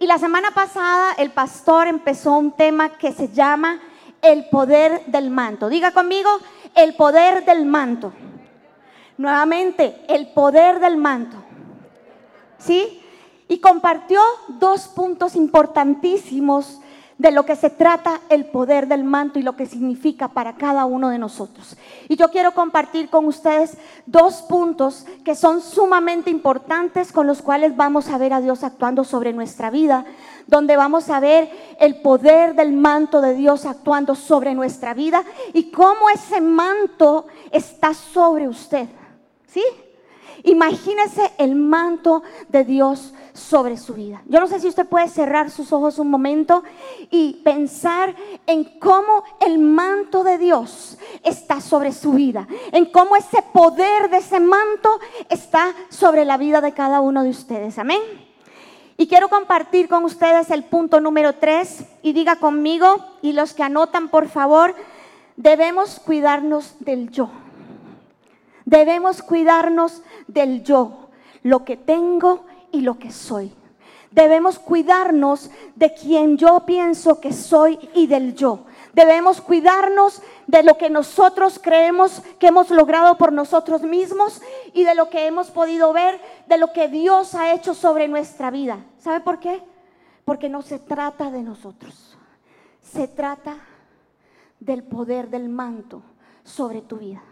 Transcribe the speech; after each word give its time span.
Y 0.00 0.06
la 0.06 0.18
semana 0.18 0.52
pasada 0.52 1.12
el 1.18 1.30
pastor 1.30 1.88
empezó 1.88 2.32
un 2.32 2.52
tema 2.52 2.90
que 2.90 3.12
se 3.12 3.28
llama 3.28 3.80
el 4.22 4.48
poder 4.48 5.04
del 5.06 5.30
manto. 5.30 5.68
Diga 5.68 5.90
conmigo, 5.90 6.30
el 6.76 6.94
poder 6.94 7.44
del 7.44 7.66
manto. 7.66 8.12
Nuevamente, 9.16 10.00
el 10.08 10.28
poder 10.28 10.78
del 10.78 10.96
manto. 10.96 11.36
¿Sí? 12.58 13.02
Y 13.48 13.58
compartió 13.58 14.20
dos 14.48 14.86
puntos 14.88 15.34
importantísimos 15.34 16.80
de 17.18 17.32
lo 17.32 17.44
que 17.44 17.56
se 17.56 17.68
trata 17.68 18.20
el 18.28 18.46
poder 18.46 18.86
del 18.86 19.02
manto 19.02 19.38
y 19.38 19.42
lo 19.42 19.56
que 19.56 19.66
significa 19.66 20.28
para 20.28 20.54
cada 20.54 20.84
uno 20.84 21.08
de 21.08 21.18
nosotros. 21.18 21.76
Y 22.08 22.16
yo 22.16 22.30
quiero 22.30 22.52
compartir 22.52 23.10
con 23.10 23.26
ustedes 23.26 23.76
dos 24.06 24.42
puntos 24.42 25.04
que 25.24 25.34
son 25.34 25.60
sumamente 25.60 26.30
importantes 26.30 27.12
con 27.12 27.26
los 27.26 27.42
cuales 27.42 27.76
vamos 27.76 28.08
a 28.08 28.18
ver 28.18 28.32
a 28.32 28.40
Dios 28.40 28.62
actuando 28.62 29.02
sobre 29.02 29.32
nuestra 29.32 29.68
vida, 29.70 30.04
donde 30.46 30.76
vamos 30.76 31.10
a 31.10 31.18
ver 31.18 31.50
el 31.80 32.00
poder 32.00 32.54
del 32.54 32.72
manto 32.72 33.20
de 33.20 33.34
Dios 33.34 33.66
actuando 33.66 34.14
sobre 34.14 34.54
nuestra 34.54 34.94
vida 34.94 35.24
y 35.52 35.72
cómo 35.72 36.08
ese 36.14 36.40
manto 36.40 37.26
está 37.50 37.94
sobre 37.94 38.46
usted. 38.46 38.88
¿Sí? 39.46 39.64
Imagínese 40.44 41.32
el 41.38 41.54
manto 41.54 42.22
de 42.48 42.64
Dios 42.64 43.14
sobre 43.32 43.76
su 43.76 43.94
vida. 43.94 44.22
Yo 44.26 44.40
no 44.40 44.46
sé 44.46 44.60
si 44.60 44.68
usted 44.68 44.86
puede 44.86 45.08
cerrar 45.08 45.50
sus 45.50 45.72
ojos 45.72 45.98
un 45.98 46.10
momento 46.10 46.62
y 47.10 47.34
pensar 47.44 48.14
en 48.46 48.64
cómo 48.78 49.24
el 49.40 49.58
manto 49.58 50.24
de 50.24 50.38
Dios 50.38 50.98
está 51.22 51.60
sobre 51.60 51.92
su 51.92 52.12
vida, 52.12 52.46
en 52.72 52.86
cómo 52.86 53.16
ese 53.16 53.42
poder 53.52 54.10
de 54.10 54.18
ese 54.18 54.40
manto 54.40 55.00
está 55.28 55.74
sobre 55.88 56.24
la 56.24 56.36
vida 56.36 56.60
de 56.60 56.72
cada 56.72 57.00
uno 57.00 57.22
de 57.22 57.30
ustedes. 57.30 57.78
Amén. 57.78 58.00
Y 58.96 59.06
quiero 59.06 59.28
compartir 59.28 59.88
con 59.88 60.04
ustedes 60.04 60.50
el 60.50 60.64
punto 60.64 61.00
número 61.00 61.34
tres 61.36 61.84
y 62.02 62.12
diga 62.12 62.36
conmigo 62.36 62.96
y 63.22 63.32
los 63.32 63.54
que 63.54 63.62
anotan 63.62 64.08
por 64.08 64.28
favor, 64.28 64.74
debemos 65.36 66.00
cuidarnos 66.00 66.74
del 66.80 67.10
yo. 67.10 67.30
Debemos 68.68 69.22
cuidarnos 69.22 70.02
del 70.26 70.62
yo, 70.62 71.08
lo 71.42 71.64
que 71.64 71.78
tengo 71.78 72.44
y 72.70 72.82
lo 72.82 72.98
que 72.98 73.10
soy. 73.10 73.50
Debemos 74.10 74.58
cuidarnos 74.58 75.50
de 75.74 75.94
quien 75.94 76.36
yo 76.36 76.66
pienso 76.66 77.18
que 77.18 77.32
soy 77.32 77.78
y 77.94 78.08
del 78.08 78.34
yo. 78.34 78.66
Debemos 78.92 79.40
cuidarnos 79.40 80.20
de 80.46 80.62
lo 80.62 80.76
que 80.76 80.90
nosotros 80.90 81.58
creemos 81.58 82.20
que 82.38 82.48
hemos 82.48 82.68
logrado 82.70 83.16
por 83.16 83.32
nosotros 83.32 83.80
mismos 83.80 84.42
y 84.74 84.84
de 84.84 84.94
lo 84.94 85.08
que 85.08 85.26
hemos 85.26 85.50
podido 85.50 85.94
ver, 85.94 86.20
de 86.46 86.58
lo 86.58 86.74
que 86.74 86.88
Dios 86.88 87.34
ha 87.34 87.54
hecho 87.54 87.72
sobre 87.72 88.06
nuestra 88.06 88.50
vida. 88.50 88.84
¿Sabe 88.98 89.20
por 89.20 89.40
qué? 89.40 89.62
Porque 90.26 90.50
no 90.50 90.60
se 90.60 90.78
trata 90.78 91.30
de 91.30 91.42
nosotros. 91.42 92.18
Se 92.82 93.08
trata 93.08 93.56
del 94.60 94.82
poder 94.82 95.30
del 95.30 95.48
manto 95.48 96.02
sobre 96.44 96.82
tu 96.82 96.98
vida. 96.98 97.22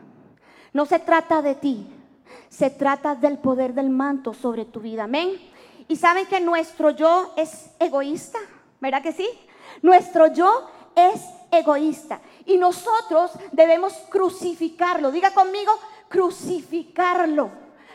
No 0.77 0.85
se 0.85 0.99
trata 0.99 1.41
de 1.41 1.55
ti, 1.55 1.87
se 2.51 2.69
trata 2.69 3.15
del 3.15 3.39
poder 3.39 3.73
del 3.73 3.89
manto 3.89 4.35
sobre 4.35 4.67
tu 4.67 4.81
vida. 4.81 5.05
Amén. 5.05 5.31
Y 5.89 5.97
saben 5.97 6.27
que 6.27 6.39
nuestro 6.39 6.91
yo 6.91 7.33
es 7.35 7.71
egoísta, 7.79 8.39
¿verdad 8.79 9.03
que 9.03 9.13
sí? 9.13 9.27
Nuestro 9.81 10.27
yo 10.27 10.69
es 10.95 11.23
egoísta. 11.51 12.21
Y 12.45 12.59
nosotros 12.59 13.31
debemos 13.53 13.95
crucificarlo. 14.11 15.11
Diga 15.11 15.31
conmigo, 15.31 15.73
crucificarlo 16.11 17.49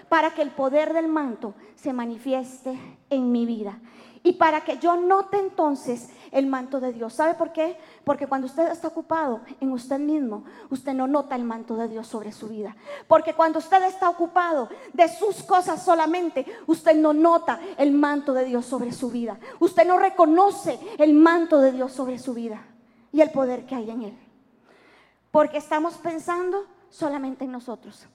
para 0.10 0.32
que 0.34 0.42
el 0.42 0.50
poder 0.50 0.92
del 0.92 1.08
manto 1.08 1.54
se 1.76 1.94
manifieste 1.94 2.76
en 3.12 3.32
mi 3.32 3.46
vida. 3.46 3.78
Y 4.24 4.34
para 4.34 4.64
que 4.64 4.78
yo 4.78 4.96
note 4.98 5.38
entonces 5.38 6.10
el 6.32 6.46
manto 6.46 6.80
de 6.80 6.94
Dios. 6.94 7.14
¿Sabe 7.14 7.34
por 7.34 7.52
qué? 7.52 7.78
Porque 8.04 8.28
cuando 8.28 8.48
usted 8.48 8.72
está 8.72 8.88
ocupado 8.88 9.42
en 9.60 9.72
usted 9.72 10.00
mismo, 10.00 10.46
usted 10.70 10.94
no 10.94 11.08
nota 11.08 11.36
el 11.36 11.44
manto 11.44 11.76
de 11.76 11.88
Dios 11.88 12.08
sobre 12.08 12.32
su 12.32 12.48
vida. 12.48 12.76
Porque 13.08 13.34
cuando 13.34 13.60
usted 13.60 13.84
está 13.84 14.10
ocupado 14.10 14.70
de 14.94 15.10
sus 15.10 15.44
cosas 15.44 15.84
solamente, 15.84 16.46
usted 16.68 16.96
no 16.96 17.14
nota 17.14 17.60
el 17.78 17.92
manto 17.92 18.34
de 18.34 18.46
Dios 18.46 18.66
sobre 18.66 18.92
su 18.92 19.10
vida. 19.10 19.40
Usted 19.60 19.86
no 19.88 19.98
reconoce 19.98 20.80
el 21.00 21.14
manto 21.14 21.60
de 21.60 21.72
Dios 21.72 21.92
sobre 21.92 22.20
su 22.20 22.34
vida 22.34 22.64
y 23.12 23.22
el 23.22 23.32
poder 23.32 23.66
que 23.66 23.76
hay 23.76 23.90
en 23.90 24.04
él. 24.04 24.20
Porque 25.32 25.58
estamos 25.58 25.96
pensando 25.96 26.66
solamente 26.90 27.46
en 27.46 27.52
nosotros. 27.52 28.06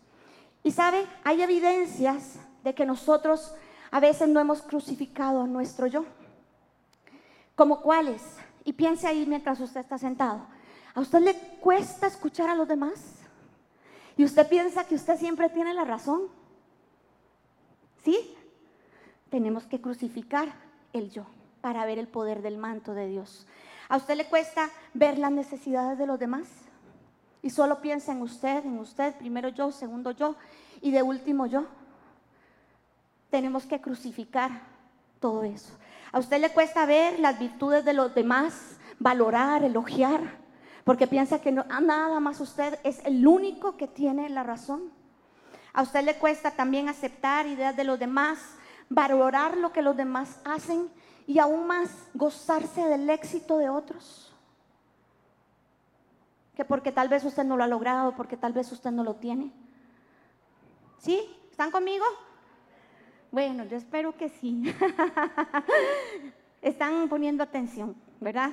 Y 0.63 0.71
sabe, 0.71 1.07
hay 1.25 1.43
evidencias 1.43 2.39
de 2.63 2.75
que 2.75 2.87
nosotros 2.87 3.55
a 3.97 4.01
veces 4.01 4.29
no 4.29 4.41
hemos 4.41 4.61
crucificado 4.61 5.47
nuestro 5.47 5.87
yo. 5.87 6.05
¿Como 7.55 7.81
cuáles? 7.81 8.21
Y 8.63 8.75
piense 8.75 9.07
ahí 9.07 9.25
mientras 9.25 9.59
usted 9.59 9.81
está 9.81 9.97
sentado. 9.97 10.47
¿A 10.95 11.01
usted 11.01 11.21
le 11.21 11.35
cuesta 11.61 12.07
escuchar 12.07 12.51
a 12.51 12.55
los 12.55 12.69
demás? 12.69 13.23
¿Y 14.19 14.25
usted 14.25 14.47
piensa 14.51 14.85
que 14.85 14.97
usted 14.97 15.19
siempre 15.19 15.49
tiene 15.49 15.73
la 15.73 15.87
razón? 15.87 16.25
¿Sí? 18.05 18.37
Tenemos 19.31 19.65
que 19.65 19.81
crucificar 19.81 20.53
el 20.93 21.11
yo 21.11 21.25
para 21.63 21.87
ver 21.87 21.99
el 21.99 22.07
poder 22.07 22.43
del 22.43 22.59
manto 22.59 22.93
de 22.93 23.09
Dios. 23.09 23.47
¿A 23.89 23.97
usted 23.97 24.17
le 24.17 24.29
cuesta 24.29 24.69
ver 24.93 25.17
las 25.17 25.33
necesidades 25.33 25.97
de 25.97 26.07
los 26.07 26.19
demás? 26.19 26.47
Y 27.41 27.49
solo 27.49 27.81
piensa 27.81 28.13
en 28.13 28.21
usted, 28.21 28.63
en 28.63 28.79
usted, 28.79 29.15
primero 29.15 29.49
yo, 29.49 29.73
segundo 29.73 30.11
yo 30.11 30.37
y 30.83 30.91
de 30.91 31.03
último 31.03 31.47
yo 31.47 31.67
tenemos 33.31 33.67
que 33.67 33.81
crucificar 33.81 34.51
todo 35.21 35.43
eso. 35.45 35.73
A 36.13 36.19
usted 36.19 36.41
le 36.41 36.51
cuesta 36.51 36.87
ver 36.87 37.19
las 37.19 37.39
virtudes 37.39 37.85
de 37.85 37.93
los 37.93 38.15
demás, 38.15 38.79
valorar, 38.99 39.65
elogiar, 39.65 40.21
porque 40.85 41.07
piensa 41.07 41.41
que 41.41 41.53
no, 41.53 41.65
ah, 41.69 41.81
nada 41.81 42.21
más 42.21 42.41
usted 42.41 42.79
es 42.85 43.05
el 43.05 43.27
único 43.27 43.77
que 43.77 43.89
tiene 43.89 44.29
la 44.29 44.43
razón. 44.43 44.93
A 45.73 45.83
usted 45.83 46.05
le 46.05 46.17
cuesta 46.17 46.53
también 46.53 46.89
aceptar 46.89 47.47
ideas 47.47 47.77
de 47.77 47.85
los 47.85 47.99
demás, 47.99 48.39
valorar 48.89 49.57
lo 49.57 49.73
que 49.73 49.83
los 49.83 49.97
demás 49.97 50.41
hacen 50.45 50.89
y 51.27 51.39
aún 51.39 51.67
más 51.67 51.91
gozarse 52.15 52.87
del 52.87 53.11
éxito 53.11 53.59
de 53.59 53.69
otros. 53.69 54.33
Que 56.55 56.65
porque 56.65 56.93
tal 56.93 57.09
vez 57.09 57.25
usted 57.25 57.45
no 57.45 57.57
lo 57.57 57.65
ha 57.65 57.69
logrado, 57.69 58.15
porque 58.15 58.37
tal 58.37 58.53
vez 58.53 58.71
usted 58.73 58.91
no 58.91 59.05
lo 59.05 59.17
tiene. 59.17 59.53
¿Sí? 60.99 61.21
¿Están 61.51 61.71
conmigo? 61.71 62.05
Bueno, 63.31 63.65
yo 63.65 63.77
espero 63.77 64.17
que 64.17 64.29
sí. 64.29 64.75
Están 66.63 67.09
poniendo 67.09 67.43
atención, 67.43 67.95
¿verdad? 68.21 68.53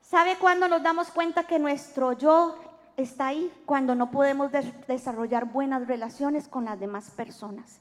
¿Sabe 0.00 0.36
cuándo 0.36 0.68
nos 0.68 0.82
damos 0.82 1.10
cuenta 1.10 1.44
que 1.44 1.58
nuestro 1.58 2.12
yo 2.12 2.56
está 2.96 3.28
ahí? 3.28 3.52
Cuando 3.66 3.94
no 3.94 4.10
podemos 4.10 4.50
desarrollar 4.86 5.46
buenas 5.46 5.86
relaciones 5.86 6.48
con 6.48 6.64
las 6.64 6.78
demás 6.80 7.10
personas. 7.10 7.80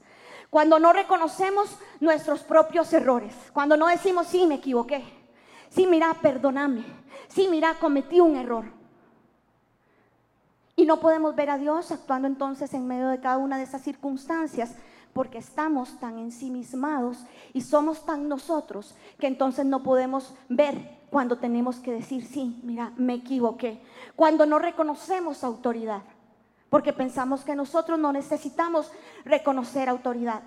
Cuando 0.49 0.79
no 0.79 0.93
reconocemos 0.93 1.77
nuestros 1.99 2.41
propios 2.41 2.91
errores. 2.93 3.33
Cuando 3.53 3.75
no 3.75 3.87
decimos, 3.87 4.27
sí, 4.27 4.45
me 4.45 4.55
equivoqué. 4.55 5.03
Sí, 5.69 5.85
mira, 5.87 6.13
perdóname. 6.21 6.85
Sí, 7.27 7.47
mira, 7.49 7.75
cometí 7.79 8.19
un 8.19 8.35
error. 8.35 8.65
Y 10.75 10.85
no 10.85 10.99
podemos 10.99 11.35
ver 11.35 11.49
a 11.49 11.57
Dios 11.57 11.91
actuando 11.91 12.27
entonces 12.27 12.73
en 12.73 12.87
medio 12.87 13.07
de 13.07 13.19
cada 13.19 13.37
una 13.37 13.57
de 13.57 13.63
esas 13.63 13.81
circunstancias 13.81 14.75
porque 15.17 15.39
estamos 15.39 15.99
tan 15.99 16.19
ensimismados 16.19 17.25
y 17.51 17.61
somos 17.61 18.05
tan 18.05 18.29
nosotros 18.29 18.93
que 19.17 19.25
entonces 19.25 19.65
no 19.65 19.81
podemos 19.81 20.35
ver 20.47 20.99
cuando 21.09 21.39
tenemos 21.39 21.77
que 21.77 21.91
decir, 21.91 22.23
sí, 22.23 22.59
mira, 22.61 22.93
me 22.97 23.15
equivoqué. 23.15 23.81
Cuando 24.15 24.45
no 24.45 24.59
reconocemos 24.59 25.43
autoridad, 25.43 26.03
porque 26.69 26.93
pensamos 26.93 27.43
que 27.43 27.55
nosotros 27.55 27.97
no 27.97 28.13
necesitamos 28.13 28.91
reconocer 29.25 29.89
autoridad. 29.89 30.43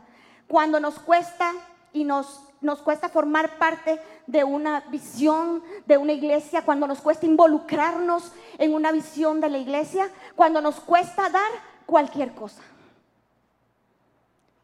Cuando 0.47 0.78
nos 0.78 1.00
cuesta 1.00 1.50
y 1.92 2.04
nos, 2.04 2.41
nos 2.60 2.81
cuesta 2.81 3.08
formar 3.08 3.58
parte 3.58 4.00
de 4.28 4.44
una 4.44 4.82
visión 4.82 5.64
de 5.87 5.99
una 5.99 6.12
iglesia, 6.12 6.64
cuando 6.64 6.87
nos 6.87 7.00
cuesta 7.00 7.26
involucrarnos 7.26 8.31
en 8.56 8.72
una 8.72 8.93
visión 8.93 9.40
de 9.40 9.49
la 9.49 9.58
iglesia, 9.58 10.08
cuando 10.37 10.61
nos 10.61 10.78
cuesta 10.78 11.28
dar 11.28 11.50
cualquier 11.87 12.37
cosa. 12.37 12.62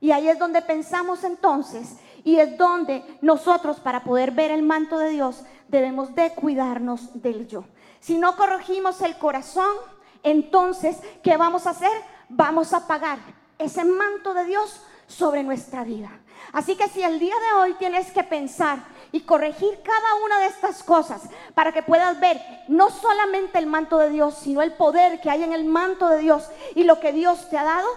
Y 0.07 0.13
ahí 0.13 0.29
es 0.29 0.39
donde 0.39 0.63
pensamos 0.63 1.25
entonces, 1.25 1.97
y 2.23 2.39
es 2.39 2.57
donde 2.57 3.03
nosotros 3.23 3.81
para 3.81 4.05
poder 4.05 4.31
ver 4.31 4.53
el 4.53 4.63
manto 4.63 4.99
de 4.99 5.09
Dios 5.09 5.43
debemos 5.67 6.15
de 6.15 6.31
cuidarnos 6.31 7.21
del 7.21 7.49
yo. 7.49 7.65
Si 7.99 8.17
no 8.17 8.37
corregimos 8.37 9.01
el 9.01 9.19
corazón, 9.19 9.75
entonces, 10.23 10.99
¿qué 11.25 11.37
vamos 11.37 11.67
a 11.67 11.71
hacer? 11.71 11.91
Vamos 12.29 12.73
a 12.73 12.87
pagar 12.87 13.19
ese 13.59 13.85
manto 13.85 14.33
de 14.33 14.45
Dios 14.45 14.81
sobre 15.09 15.43
nuestra 15.43 15.83
vida. 15.83 16.21
Así 16.53 16.77
que 16.77 16.87
si 16.87 17.03
el 17.03 17.19
día 17.19 17.35
de 17.35 17.59
hoy 17.59 17.75
tienes 17.75 18.13
que 18.13 18.23
pensar 18.23 18.79
y 19.11 19.23
corregir 19.23 19.81
cada 19.83 20.25
una 20.25 20.39
de 20.39 20.47
estas 20.47 20.85
cosas 20.85 21.23
para 21.53 21.73
que 21.73 21.83
puedas 21.83 22.21
ver 22.21 22.41
no 22.69 22.91
solamente 22.91 23.59
el 23.59 23.67
manto 23.67 23.99
de 23.99 24.11
Dios, 24.11 24.39
sino 24.41 24.63
el 24.63 24.73
poder 24.75 25.21
que 25.21 25.31
hay 25.31 25.43
en 25.43 25.53
el 25.53 25.65
manto 25.65 26.09
de 26.09 26.19
Dios 26.19 26.49
y 26.77 26.85
lo 26.85 27.01
que 27.01 27.13
Dios 27.13 27.51
te 27.51 27.59
ha 27.59 27.65
dado, 27.65 27.89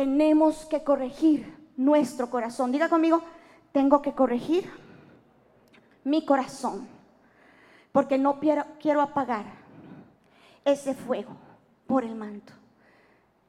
tenemos 0.00 0.64
que 0.64 0.82
corregir 0.82 1.54
nuestro 1.76 2.30
corazón. 2.30 2.72
Diga 2.72 2.88
conmigo, 2.88 3.22
tengo 3.70 4.00
que 4.00 4.14
corregir 4.14 4.70
mi 6.04 6.24
corazón, 6.24 6.88
porque 7.92 8.16
no 8.16 8.40
quiero, 8.40 9.02
apagar 9.02 9.44
ese 10.64 10.94
fuego 10.94 11.36
por 11.86 12.02
el 12.02 12.14
manto. 12.14 12.54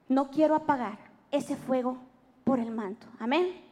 No 0.10 0.30
quiero 0.30 0.56
apagar 0.56 0.98
ese 1.32 1.56
fuego 1.56 2.00
por 2.44 2.60
el 2.60 2.72
manto. 2.72 3.08
Amén. 3.18 3.64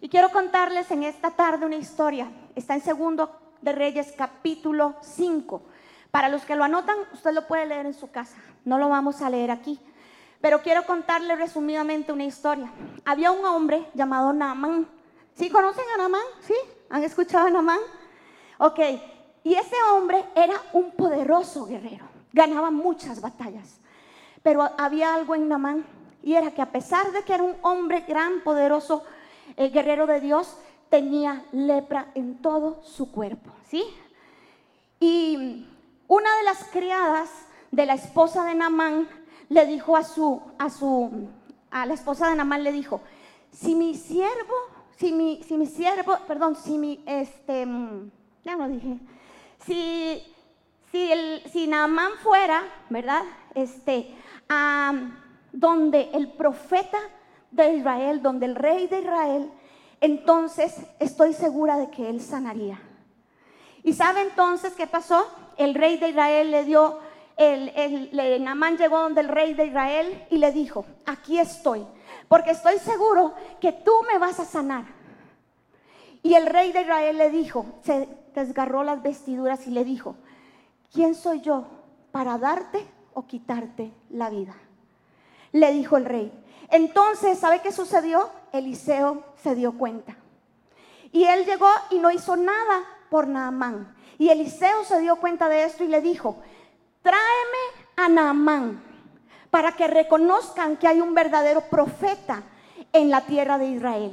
Y 0.00 0.08
quiero 0.08 0.32
contarles 0.32 0.90
en 0.90 1.04
esta 1.04 1.30
tarde 1.30 1.66
una 1.66 1.76
historia. 1.76 2.26
Está 2.56 2.74
en 2.74 2.80
segundo 2.80 3.30
de 3.62 3.70
Reyes 3.70 4.12
capítulo 4.18 4.96
5. 5.02 5.62
Para 6.10 6.28
los 6.28 6.44
que 6.44 6.56
lo 6.56 6.64
anotan, 6.64 6.96
usted 7.12 7.32
lo 7.32 7.46
puede 7.46 7.66
leer 7.66 7.86
en 7.86 7.94
su 7.94 8.10
casa. 8.10 8.36
No 8.64 8.76
lo 8.76 8.88
vamos 8.88 9.22
a 9.22 9.30
leer 9.30 9.52
aquí. 9.52 9.78
Pero 10.44 10.60
quiero 10.60 10.84
contarle 10.84 11.36
resumidamente 11.36 12.12
una 12.12 12.24
historia. 12.24 12.70
Había 13.06 13.30
un 13.30 13.46
hombre 13.46 13.88
llamado 13.94 14.30
Naamán. 14.34 14.86
¿Sí 15.32 15.48
conocen 15.48 15.84
a 15.94 15.96
Naamán? 15.96 16.20
¿Sí? 16.42 16.52
¿Han 16.90 17.02
escuchado 17.02 17.46
a 17.46 17.50
Naamán? 17.50 17.78
Ok. 18.58 18.78
Y 19.42 19.54
ese 19.54 19.74
hombre 19.90 20.22
era 20.34 20.52
un 20.74 20.90
poderoso 20.90 21.64
guerrero. 21.64 22.04
Ganaba 22.34 22.70
muchas 22.70 23.22
batallas. 23.22 23.80
Pero 24.42 24.70
había 24.76 25.14
algo 25.14 25.34
en 25.34 25.48
Naamán. 25.48 25.86
Y 26.22 26.34
era 26.34 26.50
que 26.50 26.60
a 26.60 26.70
pesar 26.70 27.10
de 27.12 27.22
que 27.22 27.32
era 27.32 27.42
un 27.42 27.56
hombre 27.62 28.04
gran, 28.06 28.42
poderoso, 28.42 29.02
el 29.56 29.72
guerrero 29.72 30.06
de 30.06 30.20
Dios, 30.20 30.58
tenía 30.90 31.42
lepra 31.52 32.08
en 32.14 32.42
todo 32.42 32.82
su 32.82 33.10
cuerpo. 33.10 33.50
¿Sí? 33.70 33.82
Y 35.00 35.66
una 36.06 36.36
de 36.36 36.42
las 36.42 36.64
criadas 36.64 37.30
de 37.70 37.86
la 37.86 37.94
esposa 37.94 38.44
de 38.44 38.54
Namán 38.54 39.08
le 39.48 39.66
dijo 39.66 39.96
a 39.96 40.04
su, 40.04 40.40
a 40.58 40.70
su, 40.70 41.28
a 41.70 41.86
la 41.86 41.94
esposa 41.94 42.28
de 42.28 42.36
Namán 42.36 42.64
le 42.64 42.72
dijo, 42.72 43.00
si 43.50 43.74
mi 43.74 43.94
siervo, 43.94 44.54
si 44.96 45.12
mi, 45.12 45.42
si 45.42 45.56
mi 45.56 45.66
siervo, 45.66 46.16
perdón, 46.26 46.56
si 46.56 46.78
mi, 46.78 47.02
este, 47.06 47.66
ya 48.44 48.56
no 48.56 48.68
dije, 48.68 48.98
si, 49.64 50.22
si, 50.90 51.12
el, 51.12 51.42
si 51.50 51.66
Naamán 51.66 52.12
fuera, 52.22 52.62
¿verdad? 52.90 53.22
Este, 53.54 54.14
a 54.48 54.92
donde 55.52 56.10
el 56.12 56.32
profeta 56.32 56.98
de 57.50 57.74
Israel, 57.74 58.22
donde 58.22 58.46
el 58.46 58.56
rey 58.56 58.86
de 58.88 59.00
Israel, 59.00 59.50
entonces 60.00 60.74
estoy 60.98 61.32
segura 61.32 61.76
de 61.78 61.90
que 61.90 62.08
él 62.10 62.20
sanaría. 62.20 62.80
¿Y 63.82 63.92
sabe 63.92 64.22
entonces 64.22 64.74
qué 64.74 64.86
pasó? 64.86 65.26
El 65.56 65.74
rey 65.74 65.98
de 65.98 66.08
Israel 66.08 66.50
le 66.50 66.64
dio, 66.64 66.98
el, 67.36 67.68
el, 67.74 68.76
llegó 68.78 69.00
donde 69.00 69.20
el 69.20 69.28
rey 69.28 69.54
de 69.54 69.66
Israel 69.66 70.26
y 70.30 70.38
le 70.38 70.52
dijo, 70.52 70.84
aquí 71.06 71.38
estoy, 71.38 71.86
porque 72.28 72.52
estoy 72.52 72.78
seguro 72.78 73.34
que 73.60 73.72
tú 73.72 73.92
me 74.10 74.18
vas 74.18 74.38
a 74.40 74.44
sanar. 74.44 74.84
Y 76.22 76.34
el 76.34 76.46
rey 76.46 76.72
de 76.72 76.82
Israel 76.82 77.18
le 77.18 77.30
dijo, 77.30 77.66
se 77.82 78.08
desgarró 78.34 78.82
las 78.82 79.02
vestiduras 79.02 79.66
y 79.66 79.70
le 79.70 79.84
dijo, 79.84 80.16
¿quién 80.92 81.14
soy 81.14 81.40
yo 81.40 81.66
para 82.12 82.38
darte 82.38 82.86
o 83.12 83.26
quitarte 83.26 83.92
la 84.10 84.30
vida? 84.30 84.54
Le 85.52 85.72
dijo 85.72 85.96
el 85.96 86.04
rey. 86.04 86.32
Entonces, 86.70 87.38
¿sabe 87.38 87.60
qué 87.60 87.72
sucedió? 87.72 88.30
Eliseo 88.52 89.22
se 89.42 89.54
dio 89.54 89.76
cuenta. 89.76 90.16
Y 91.12 91.24
él 91.24 91.44
llegó 91.44 91.68
y 91.90 91.98
no 91.98 92.10
hizo 92.10 92.36
nada 92.36 92.84
por 93.10 93.28
Naamán. 93.28 93.94
Y 94.18 94.30
Eliseo 94.30 94.84
se 94.84 95.00
dio 95.00 95.16
cuenta 95.16 95.48
de 95.48 95.64
esto 95.64 95.84
y 95.84 95.88
le 95.88 96.00
dijo, 96.00 96.38
tráeme 97.04 97.84
a 97.96 98.08
Naamán 98.08 98.82
para 99.50 99.72
que 99.72 99.86
reconozcan 99.86 100.76
que 100.78 100.88
hay 100.88 101.00
un 101.00 101.14
verdadero 101.14 101.60
profeta 101.68 102.42
en 102.92 103.10
la 103.10 103.20
tierra 103.20 103.58
de 103.58 103.68
Israel. 103.68 104.12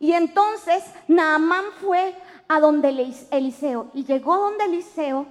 Y 0.00 0.12
entonces 0.12 0.82
Naamán 1.06 1.66
fue 1.80 2.16
a 2.48 2.58
donde 2.58 2.88
Eliseo 3.30 3.90
y 3.94 4.04
llegó 4.04 4.36
donde 4.36 4.64
Eliseo 4.64 5.26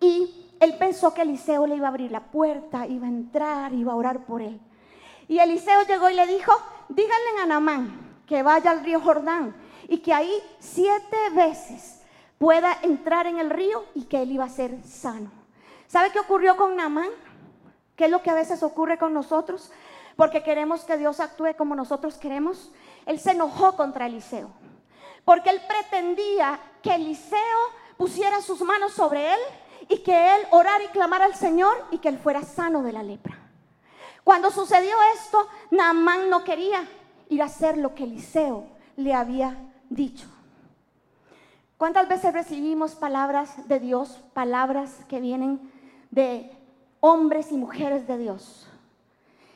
y 0.00 0.48
él 0.60 0.76
pensó 0.76 1.14
que 1.14 1.22
Eliseo 1.22 1.66
le 1.66 1.76
iba 1.76 1.86
a 1.86 1.90
abrir 1.90 2.10
la 2.10 2.24
puerta, 2.24 2.86
iba 2.86 3.06
a 3.06 3.10
entrar, 3.10 3.72
iba 3.72 3.92
a 3.92 3.96
orar 3.96 4.26
por 4.26 4.42
él. 4.42 4.60
Y 5.28 5.38
Eliseo 5.38 5.86
llegó 5.86 6.10
y 6.10 6.14
le 6.14 6.26
dijo, 6.26 6.52
díganle 6.88 7.42
a 7.42 7.46
Naamán 7.46 8.22
que 8.26 8.42
vaya 8.42 8.70
al 8.72 8.84
río 8.84 9.00
Jordán 9.00 9.54
y 9.88 9.98
que 9.98 10.12
ahí 10.12 10.32
siete 10.58 11.16
veces 11.34 12.02
pueda 12.38 12.76
entrar 12.82 13.26
en 13.26 13.38
el 13.38 13.50
río 13.50 13.84
y 13.94 14.04
que 14.04 14.22
él 14.22 14.32
iba 14.32 14.44
a 14.44 14.48
ser 14.48 14.82
sano. 14.84 15.39
¿Sabe 15.90 16.12
qué 16.12 16.20
ocurrió 16.20 16.56
con 16.56 16.76
Naamán? 16.76 17.10
¿Qué 17.96 18.04
es 18.04 18.12
lo 18.12 18.22
que 18.22 18.30
a 18.30 18.34
veces 18.34 18.62
ocurre 18.62 18.96
con 18.96 19.12
nosotros? 19.12 19.72
Porque 20.14 20.44
queremos 20.44 20.84
que 20.84 20.96
Dios 20.96 21.18
actúe 21.18 21.56
como 21.58 21.74
nosotros 21.74 22.16
queremos. 22.16 22.70
Él 23.06 23.18
se 23.18 23.32
enojó 23.32 23.74
contra 23.74 24.06
Eliseo. 24.06 24.52
Porque 25.24 25.50
él 25.50 25.60
pretendía 25.66 26.60
que 26.80 26.94
Eliseo 26.94 27.40
pusiera 27.96 28.40
sus 28.40 28.60
manos 28.60 28.92
sobre 28.92 29.34
él 29.34 29.40
y 29.88 29.98
que 30.04 30.36
él 30.36 30.42
orara 30.52 30.84
y 30.84 30.88
clamara 30.88 31.24
al 31.24 31.34
Señor 31.34 31.84
y 31.90 31.98
que 31.98 32.08
él 32.08 32.20
fuera 32.20 32.44
sano 32.44 32.84
de 32.84 32.92
la 32.92 33.02
lepra. 33.02 33.36
Cuando 34.22 34.52
sucedió 34.52 34.96
esto, 35.16 35.44
Naamán 35.72 36.30
no 36.30 36.44
quería 36.44 36.88
ir 37.28 37.42
a 37.42 37.46
hacer 37.46 37.76
lo 37.76 37.96
que 37.96 38.04
Eliseo 38.04 38.64
le 38.94 39.12
había 39.12 39.56
dicho. 39.88 40.28
¿Cuántas 41.76 42.06
veces 42.06 42.32
recibimos 42.32 42.94
palabras 42.94 43.66
de 43.66 43.80
Dios, 43.80 44.20
palabras 44.34 44.94
que 45.08 45.18
vienen 45.18 45.79
de 46.10 46.50
hombres 47.00 47.52
y 47.52 47.56
mujeres 47.56 48.06
de 48.06 48.18
Dios? 48.18 48.66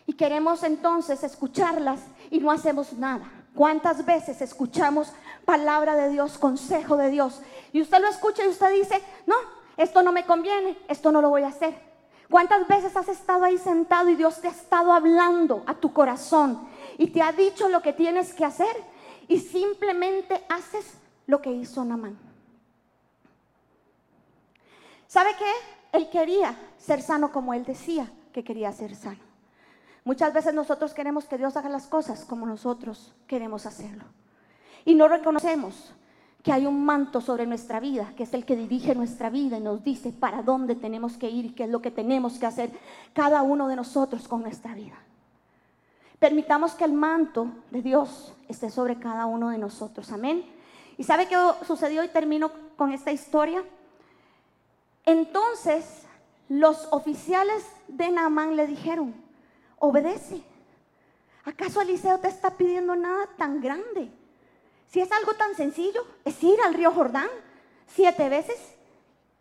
Y 0.07 0.15
queremos 0.15 0.63
entonces 0.63 1.23
escucharlas 1.23 2.01
y 2.31 2.41
no 2.41 2.51
hacemos 2.51 2.93
nada. 2.93 3.31
¿Cuántas 3.55 4.05
veces 4.05 4.43
escuchamos 4.43 5.13
palabra 5.45 5.95
de 5.95 6.11
Dios, 6.11 6.39
consejo 6.39 6.97
de 6.97 7.11
Dios? 7.11 7.41
Y 7.73 7.81
usted 7.81 8.01
lo 8.01 8.09
escucha 8.09 8.45
y 8.45 8.49
usted 8.49 8.73
dice, 8.73 9.01
no, 9.27 9.37
esto 9.77 10.03
no 10.03 10.13
me 10.13 10.27
conviene, 10.27 10.77
esto 10.89 11.13
no 11.13 11.23
lo 11.23 11.31
voy 11.31 11.43
a 11.43 11.49
hacer. 11.49 11.75
¿Cuántas 12.31 12.67
veces 12.67 12.97
has 12.97 13.09
estado 13.09 13.45
ahí 13.45 13.59
sentado 13.59 14.09
y 14.09 14.17
Dios 14.17 14.41
te 14.41 14.49
ha 14.49 14.51
estado 14.51 14.93
hablando 14.93 15.63
a 15.67 15.75
tu 15.75 15.93
corazón 15.93 16.69
y 16.99 17.09
te 17.09 17.23
ha 17.23 17.33
dicho 17.33 17.69
lo 17.69 17.81
que 17.81 17.93
tienes 17.93 18.35
que 18.35 18.45
hacer 18.45 18.75
y 19.29 19.39
simplemente 19.39 20.45
haces 20.49 20.95
lo 21.27 21.41
que 21.41 21.51
hizo 21.51 21.85
Namán. 21.85 22.19
¿Sabe 25.07 25.31
qué? 25.39 25.53
Él 25.95 26.11
quería 26.11 26.57
ser 26.77 27.01
sano 27.01 27.31
como 27.31 27.55
él 27.55 27.65
decía 27.65 28.11
que 28.33 28.43
quería 28.43 28.73
ser 28.73 28.97
sano. 28.97 29.21
Muchas 30.05 30.35
veces 30.35 30.53
nosotros 30.53 30.93
queremos 30.93 31.27
que 31.27 31.39
Dios 31.39 31.57
haga 31.57 31.69
las 31.69 31.87
cosas 31.87 32.25
como 32.25 32.47
nosotros 32.47 33.15
queremos 33.29 33.65
hacerlo. 33.65 34.03
Y 34.85 34.97
no 34.97 35.07
reconocemos 35.07 35.95
que 36.43 36.51
hay 36.51 36.67
un 36.67 36.85
manto 36.85 37.21
sobre 37.21 37.47
nuestra 37.47 37.79
vida, 37.79 38.13
que 38.17 38.25
es 38.25 38.35
el 38.35 38.45
que 38.45 38.57
dirige 38.57 38.97
nuestra 38.97 39.31
vida 39.31 39.57
y 39.57 39.61
nos 39.61 39.85
dice 39.85 40.11
para 40.11 40.43
dónde 40.43 40.75
tenemos 40.75 41.17
que 41.17 41.31
ir 41.31 41.45
y 41.45 41.51
qué 41.51 41.63
es 41.63 41.71
lo 41.71 41.81
que 41.81 41.93
tenemos 41.93 42.41
que 42.41 42.47
hacer 42.47 42.71
cada 43.13 43.43
uno 43.43 43.69
de 43.69 43.77
nosotros 43.77 44.27
con 44.27 44.43
nuestra 44.43 44.75
vida. 44.75 44.99
Permitamos 46.19 46.75
que 46.75 46.85
el 46.85 46.93
manto 46.93 47.47
de 47.71 47.83
Dios 47.83 48.35
esté 48.49 48.69
sobre 48.69 48.99
cada 48.99 49.27
uno 49.27 49.51
de 49.51 49.59
nosotros. 49.59 50.11
Amén. 50.11 50.45
¿Y 50.99 51.05
sabe 51.05 51.29
qué 51.29 51.37
sucedió? 51.65 52.03
Y 52.03 52.09
termino 52.09 52.51
con 52.77 52.91
esta 52.91 53.13
historia. 53.13 53.63
Entonces 55.07 56.03
los 56.49 56.89
oficiales 56.93 57.65
de 57.89 58.11
Naamán 58.11 58.57
le 58.57 58.67
dijeron, 58.67 59.15
obedece. 59.79 60.43
¿Acaso 61.45 61.81
Eliseo 61.81 62.19
te 62.21 62.29
está 62.29 62.51
pidiendo 62.57 62.97
nada 62.97 63.29
tan 63.37 63.61
grande? 63.61 64.11
Si 64.87 65.01
es 65.01 65.11
algo 65.13 65.35
tan 65.35 65.55
sencillo, 65.55 66.07
es 66.25 66.43
ir 66.43 66.59
al 66.63 66.75
río 66.75 66.93
Jordán 66.93 67.29
siete 67.87 68.29
veces. 68.29 68.59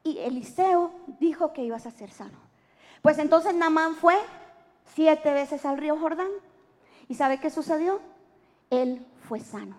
Y 0.04 0.18
Eliseo 0.18 0.92
dijo 1.20 1.54
que 1.54 1.64
ibas 1.64 1.86
a 1.86 1.92
ser 1.92 2.12
sano. 2.12 2.38
Pues 3.02 3.20
entonces 3.20 3.54
Naamán 3.54 3.96
fue 3.96 4.18
siete 4.96 5.32
veces 5.32 5.66
al 5.66 5.78
río 5.78 5.98
Jordán 5.98 6.30
¿Y 7.08 7.16
sabe 7.16 7.40
qué 7.40 7.50
sucedió? 7.50 8.00
Él 8.70 9.06
fue 9.28 9.40
sano. 9.40 9.76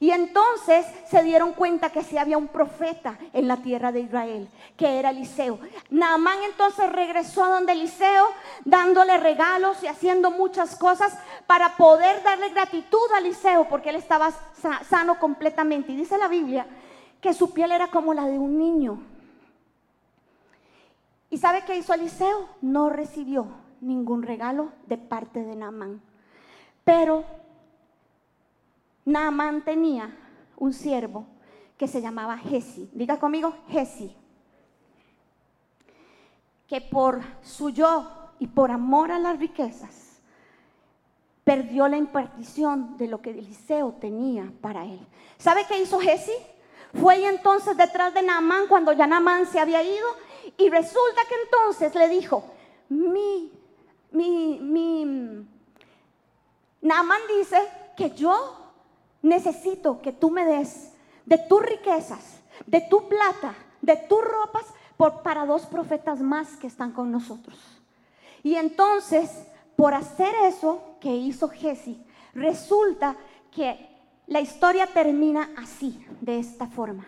Y 0.00 0.10
entonces 0.10 0.84
se 1.08 1.22
dieron 1.22 1.52
cuenta 1.52 1.90
que 1.90 2.02
sí 2.02 2.18
había 2.18 2.38
un 2.38 2.48
profeta 2.48 3.18
en 3.32 3.46
la 3.46 3.58
tierra 3.58 3.92
de 3.92 4.00
Israel, 4.00 4.48
que 4.76 4.98
era 4.98 5.10
Eliseo. 5.10 5.58
Naamán 5.90 6.38
entonces 6.44 6.90
regresó 6.90 7.44
a 7.44 7.50
donde 7.50 7.72
Eliseo, 7.72 8.26
dándole 8.64 9.16
regalos 9.18 9.82
y 9.82 9.86
haciendo 9.86 10.30
muchas 10.30 10.76
cosas 10.76 11.16
para 11.46 11.76
poder 11.76 12.22
darle 12.22 12.48
gratitud 12.50 13.12
a 13.14 13.18
Eliseo, 13.18 13.68
porque 13.68 13.90
él 13.90 13.96
estaba 13.96 14.32
sano 14.88 15.18
completamente. 15.18 15.92
Y 15.92 15.96
dice 15.96 16.18
la 16.18 16.28
Biblia 16.28 16.66
que 17.20 17.32
su 17.32 17.52
piel 17.52 17.70
era 17.70 17.86
como 17.86 18.12
la 18.12 18.26
de 18.26 18.38
un 18.38 18.58
niño. 18.58 19.00
¿Y 21.30 21.38
sabe 21.38 21.62
qué 21.64 21.76
hizo 21.76 21.94
Eliseo? 21.94 22.48
No 22.60 22.90
recibió 22.90 23.46
ningún 23.80 24.22
regalo 24.22 24.72
de 24.86 24.98
parte 24.98 25.44
de 25.44 25.56
Naamán. 25.56 26.02
Pero 26.84 27.24
Naamán 29.04 29.64
tenía 29.64 30.16
un 30.56 30.72
siervo 30.72 31.26
que 31.76 31.88
se 31.88 32.00
llamaba 32.00 32.38
Jesi. 32.38 32.88
Diga 32.92 33.18
conmigo, 33.18 33.54
Jesi. 33.68 34.16
Que 36.66 36.80
por 36.80 37.20
su 37.42 37.70
yo 37.70 38.08
y 38.38 38.46
por 38.46 38.70
amor 38.70 39.10
a 39.10 39.18
las 39.18 39.38
riquezas 39.38 40.20
perdió 41.44 41.88
la 41.88 41.96
impartición 41.96 42.96
de 42.96 43.08
lo 43.08 43.20
que 43.20 43.30
Eliseo 43.30 43.96
tenía 44.00 44.52
para 44.60 44.84
él. 44.84 45.00
¿Sabe 45.38 45.66
qué 45.66 45.82
hizo 45.82 45.98
Jesi? 45.98 46.32
Fue 46.94 47.20
y 47.20 47.24
entonces 47.24 47.76
detrás 47.76 48.14
de 48.14 48.22
Naamán 48.22 48.66
cuando 48.68 48.92
ya 48.92 49.06
Naamán 49.06 49.46
se 49.46 49.58
había 49.58 49.82
ido 49.82 50.06
y 50.56 50.68
resulta 50.68 51.22
que 51.28 51.34
entonces 51.44 51.94
le 51.94 52.08
dijo, 52.08 52.44
mi, 52.88 53.50
mi, 54.12 54.58
mi, 54.60 55.46
Naamán 56.82 57.20
dice 57.38 57.56
que 57.96 58.10
yo 58.10 58.61
necesito 59.22 60.02
que 60.02 60.12
tú 60.12 60.30
me 60.30 60.44
des 60.44 60.92
de 61.24 61.38
tus 61.38 61.62
riquezas, 61.62 62.40
de 62.66 62.80
tu 62.82 63.08
plata, 63.08 63.54
de 63.80 63.96
tus 63.96 64.20
ropas, 64.22 64.66
para 65.24 65.46
dos 65.46 65.66
profetas 65.66 66.20
más 66.20 66.56
que 66.56 66.66
están 66.66 66.92
con 66.92 67.10
nosotros. 67.10 67.58
Y 68.42 68.54
entonces, 68.54 69.30
por 69.76 69.94
hacer 69.94 70.32
eso 70.44 70.96
que 71.00 71.14
hizo 71.14 71.48
Jesse, 71.48 71.96
resulta 72.34 73.16
que 73.50 73.88
la 74.26 74.40
historia 74.40 74.86
termina 74.86 75.50
así, 75.56 76.04
de 76.20 76.38
esta 76.38 76.66
forma. 76.66 77.06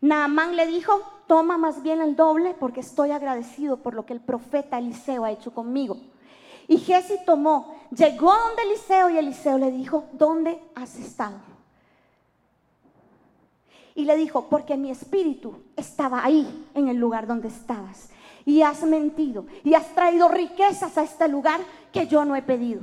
Naamán 0.00 0.56
le 0.56 0.66
dijo, 0.66 1.00
toma 1.26 1.56
más 1.56 1.82
bien 1.82 2.00
el 2.00 2.16
doble 2.16 2.54
porque 2.58 2.80
estoy 2.80 3.10
agradecido 3.10 3.78
por 3.78 3.94
lo 3.94 4.04
que 4.04 4.12
el 4.12 4.20
profeta 4.20 4.78
Eliseo 4.78 5.24
ha 5.24 5.30
hecho 5.30 5.52
conmigo. 5.52 5.96
Y 6.68 6.78
Jesse 6.78 7.24
tomó, 7.24 7.76
llegó 7.90 8.32
donde 8.32 8.62
Eliseo 8.62 9.10
y 9.10 9.18
Eliseo 9.18 9.58
le 9.58 9.70
dijo, 9.70 10.06
¿dónde 10.12 10.60
has 10.74 10.96
estado? 10.96 11.38
Y 13.94 14.04
le 14.04 14.16
dijo, 14.16 14.48
porque 14.48 14.76
mi 14.76 14.90
espíritu 14.90 15.62
estaba 15.76 16.24
ahí, 16.24 16.66
en 16.74 16.88
el 16.88 16.96
lugar 16.96 17.26
donde 17.26 17.48
estabas. 17.48 18.08
Y 18.44 18.62
has 18.62 18.82
mentido 18.82 19.46
y 19.62 19.74
has 19.74 19.94
traído 19.94 20.28
riquezas 20.28 20.98
a 20.98 21.02
este 21.02 21.28
lugar 21.28 21.60
que 21.92 22.06
yo 22.06 22.24
no 22.24 22.36
he 22.36 22.42
pedido. 22.42 22.80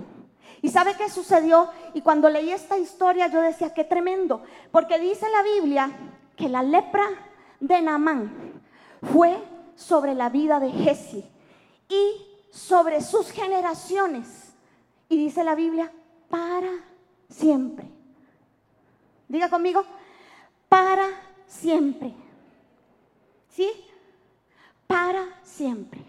¿Y 0.61 0.69
sabe 0.69 0.95
qué 0.95 1.09
sucedió? 1.09 1.69
Y 1.93 2.01
cuando 2.01 2.29
leí 2.29 2.51
esta 2.51 2.77
historia 2.77 3.27
yo 3.27 3.41
decía, 3.41 3.73
qué 3.73 3.83
tremendo, 3.83 4.41
porque 4.71 4.99
dice 4.99 5.25
la 5.29 5.43
Biblia 5.43 5.91
que 6.35 6.49
la 6.49 6.63
lepra 6.63 7.05
de 7.59 7.81
Naamán 7.81 8.31
fue 9.11 9.37
sobre 9.75 10.13
la 10.13 10.29
vida 10.29 10.59
de 10.59 10.71
Jesse 10.71 11.25
y 11.89 12.30
sobre 12.51 13.01
sus 13.01 13.31
generaciones. 13.31 14.53
Y 15.09 15.17
dice 15.17 15.43
la 15.43 15.55
Biblia, 15.55 15.91
para 16.29 16.71
siempre. 17.29 17.89
Diga 19.27 19.49
conmigo, 19.49 19.83
para 20.69 21.07
siempre. 21.47 22.13
¿Sí? 23.49 23.69
Para 24.87 25.25
siempre. 25.43 26.03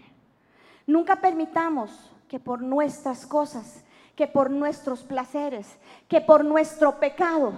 Nunca 0.85 1.15
permitamos 1.17 2.11
que 2.27 2.39
por 2.39 2.61
nuestras 2.61 3.25
cosas, 3.25 3.83
que 4.15 4.27
por 4.27 4.49
nuestros 4.49 5.03
placeres, 5.03 5.67
que 6.07 6.21
por 6.21 6.43
nuestro 6.45 6.99
pecado, 6.99 7.53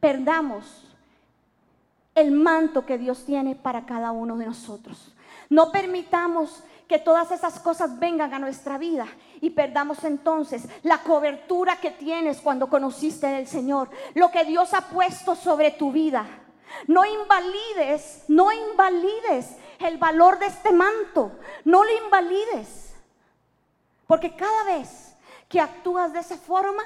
perdamos 0.00 0.92
el 2.14 2.30
manto 2.30 2.84
que 2.84 2.98
Dios 2.98 3.24
tiene 3.24 3.54
para 3.54 3.86
cada 3.86 4.12
uno 4.12 4.36
de 4.36 4.46
nosotros. 4.46 5.14
No 5.48 5.72
permitamos 5.72 6.62
que 6.92 6.98
todas 6.98 7.30
esas 7.30 7.58
cosas 7.58 7.98
vengan 7.98 8.34
a 8.34 8.38
nuestra 8.38 8.76
vida 8.76 9.06
y 9.40 9.48
perdamos 9.48 10.04
entonces 10.04 10.64
la 10.82 10.98
cobertura 10.98 11.80
que 11.80 11.90
tienes 11.90 12.42
cuando 12.42 12.68
conociste 12.68 13.28
del 13.28 13.46
Señor, 13.46 13.88
lo 14.12 14.30
que 14.30 14.44
Dios 14.44 14.74
ha 14.74 14.82
puesto 14.82 15.34
sobre 15.34 15.70
tu 15.70 15.90
vida. 15.90 16.26
No 16.86 17.06
invalides, 17.06 18.24
no 18.28 18.52
invalides 18.52 19.56
el 19.78 19.96
valor 19.96 20.38
de 20.38 20.44
este 20.44 20.70
manto, 20.70 21.32
no 21.64 21.82
lo 21.82 22.04
invalides, 22.04 22.94
porque 24.06 24.36
cada 24.36 24.64
vez 24.64 25.16
que 25.48 25.60
actúas 25.60 26.12
de 26.12 26.20
esa 26.20 26.36
forma, 26.36 26.82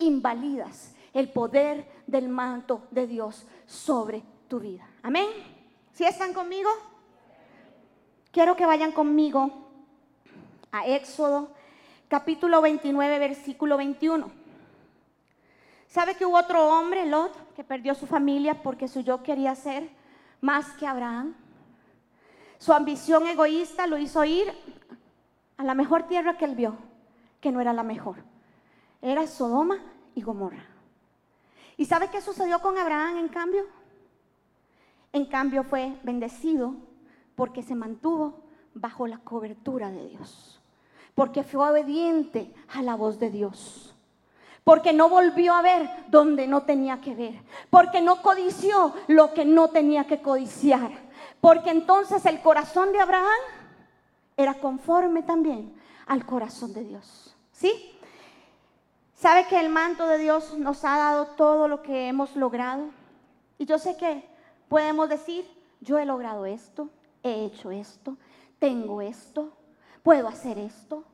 invalidas 0.00 0.92
el 1.14 1.30
poder 1.30 1.88
del 2.08 2.28
manto 2.28 2.88
de 2.90 3.06
Dios 3.06 3.46
sobre 3.64 4.24
tu 4.48 4.58
vida. 4.58 4.90
Amén. 5.04 5.28
¿Sí 5.92 6.02
están 6.02 6.34
conmigo? 6.34 6.68
Quiero 8.36 8.54
que 8.54 8.66
vayan 8.66 8.92
conmigo 8.92 9.50
a 10.70 10.86
Éxodo 10.86 11.48
capítulo 12.06 12.60
29, 12.60 13.18
versículo 13.18 13.78
21. 13.78 14.30
¿Sabe 15.88 16.16
que 16.16 16.26
hubo 16.26 16.36
otro 16.36 16.68
hombre, 16.68 17.06
Lot, 17.06 17.32
que 17.54 17.64
perdió 17.64 17.94
su 17.94 18.06
familia 18.06 18.62
porque 18.62 18.88
su 18.88 19.00
yo 19.00 19.22
quería 19.22 19.54
ser 19.54 19.88
más 20.42 20.70
que 20.72 20.86
Abraham? 20.86 21.34
Su 22.58 22.74
ambición 22.74 23.26
egoísta 23.26 23.86
lo 23.86 23.96
hizo 23.96 24.22
ir 24.22 24.52
a 25.56 25.64
la 25.64 25.72
mejor 25.72 26.02
tierra 26.02 26.36
que 26.36 26.44
él 26.44 26.56
vio, 26.56 26.76
que 27.40 27.50
no 27.50 27.62
era 27.62 27.72
la 27.72 27.84
mejor. 27.84 28.16
Era 29.00 29.26
Sodoma 29.26 29.78
y 30.14 30.20
Gomorra. 30.20 30.66
¿Y 31.78 31.86
sabe 31.86 32.10
qué 32.10 32.20
sucedió 32.20 32.60
con 32.60 32.76
Abraham 32.76 33.16
en 33.16 33.28
cambio? 33.28 33.62
En 35.14 35.24
cambio 35.24 35.64
fue 35.64 35.96
bendecido 36.02 36.74
porque 37.36 37.62
se 37.62 37.74
mantuvo 37.74 38.40
bajo 38.74 39.06
la 39.06 39.18
cobertura 39.18 39.90
de 39.90 40.08
Dios, 40.08 40.60
porque 41.14 41.44
fue 41.44 41.70
obediente 41.70 42.52
a 42.74 42.82
la 42.82 42.96
voz 42.96 43.18
de 43.20 43.30
Dios, 43.30 43.94
porque 44.64 44.92
no 44.92 45.08
volvió 45.08 45.54
a 45.54 45.62
ver 45.62 45.88
donde 46.08 46.48
no 46.48 46.62
tenía 46.62 47.00
que 47.00 47.14
ver, 47.14 47.40
porque 47.70 48.00
no 48.00 48.20
codició 48.22 48.92
lo 49.06 49.32
que 49.32 49.44
no 49.44 49.68
tenía 49.68 50.06
que 50.06 50.20
codiciar, 50.20 50.90
porque 51.40 51.70
entonces 51.70 52.26
el 52.26 52.40
corazón 52.40 52.92
de 52.92 53.00
Abraham 53.00 53.40
era 54.36 54.54
conforme 54.54 55.22
también 55.22 55.74
al 56.06 56.26
corazón 56.26 56.72
de 56.72 56.84
Dios. 56.84 57.36
¿Sí? 57.52 57.92
¿Sabe 59.14 59.46
que 59.46 59.58
el 59.58 59.70
manto 59.70 60.06
de 60.06 60.18
Dios 60.18 60.58
nos 60.58 60.84
ha 60.84 60.98
dado 60.98 61.26
todo 61.28 61.68
lo 61.68 61.82
que 61.82 62.08
hemos 62.08 62.36
logrado? 62.36 62.90
Y 63.58 63.64
yo 63.64 63.78
sé 63.78 63.96
que 63.96 64.28
podemos 64.68 65.08
decir, 65.08 65.48
yo 65.80 65.98
he 65.98 66.04
logrado 66.04 66.44
esto, 66.44 66.90
he 67.26 67.44
hecho 67.44 67.70
esto, 67.70 68.16
tengo 68.58 69.00
esto, 69.00 69.52
puedo 70.02 70.28
hacer 70.28 70.58
esto. 70.58 71.04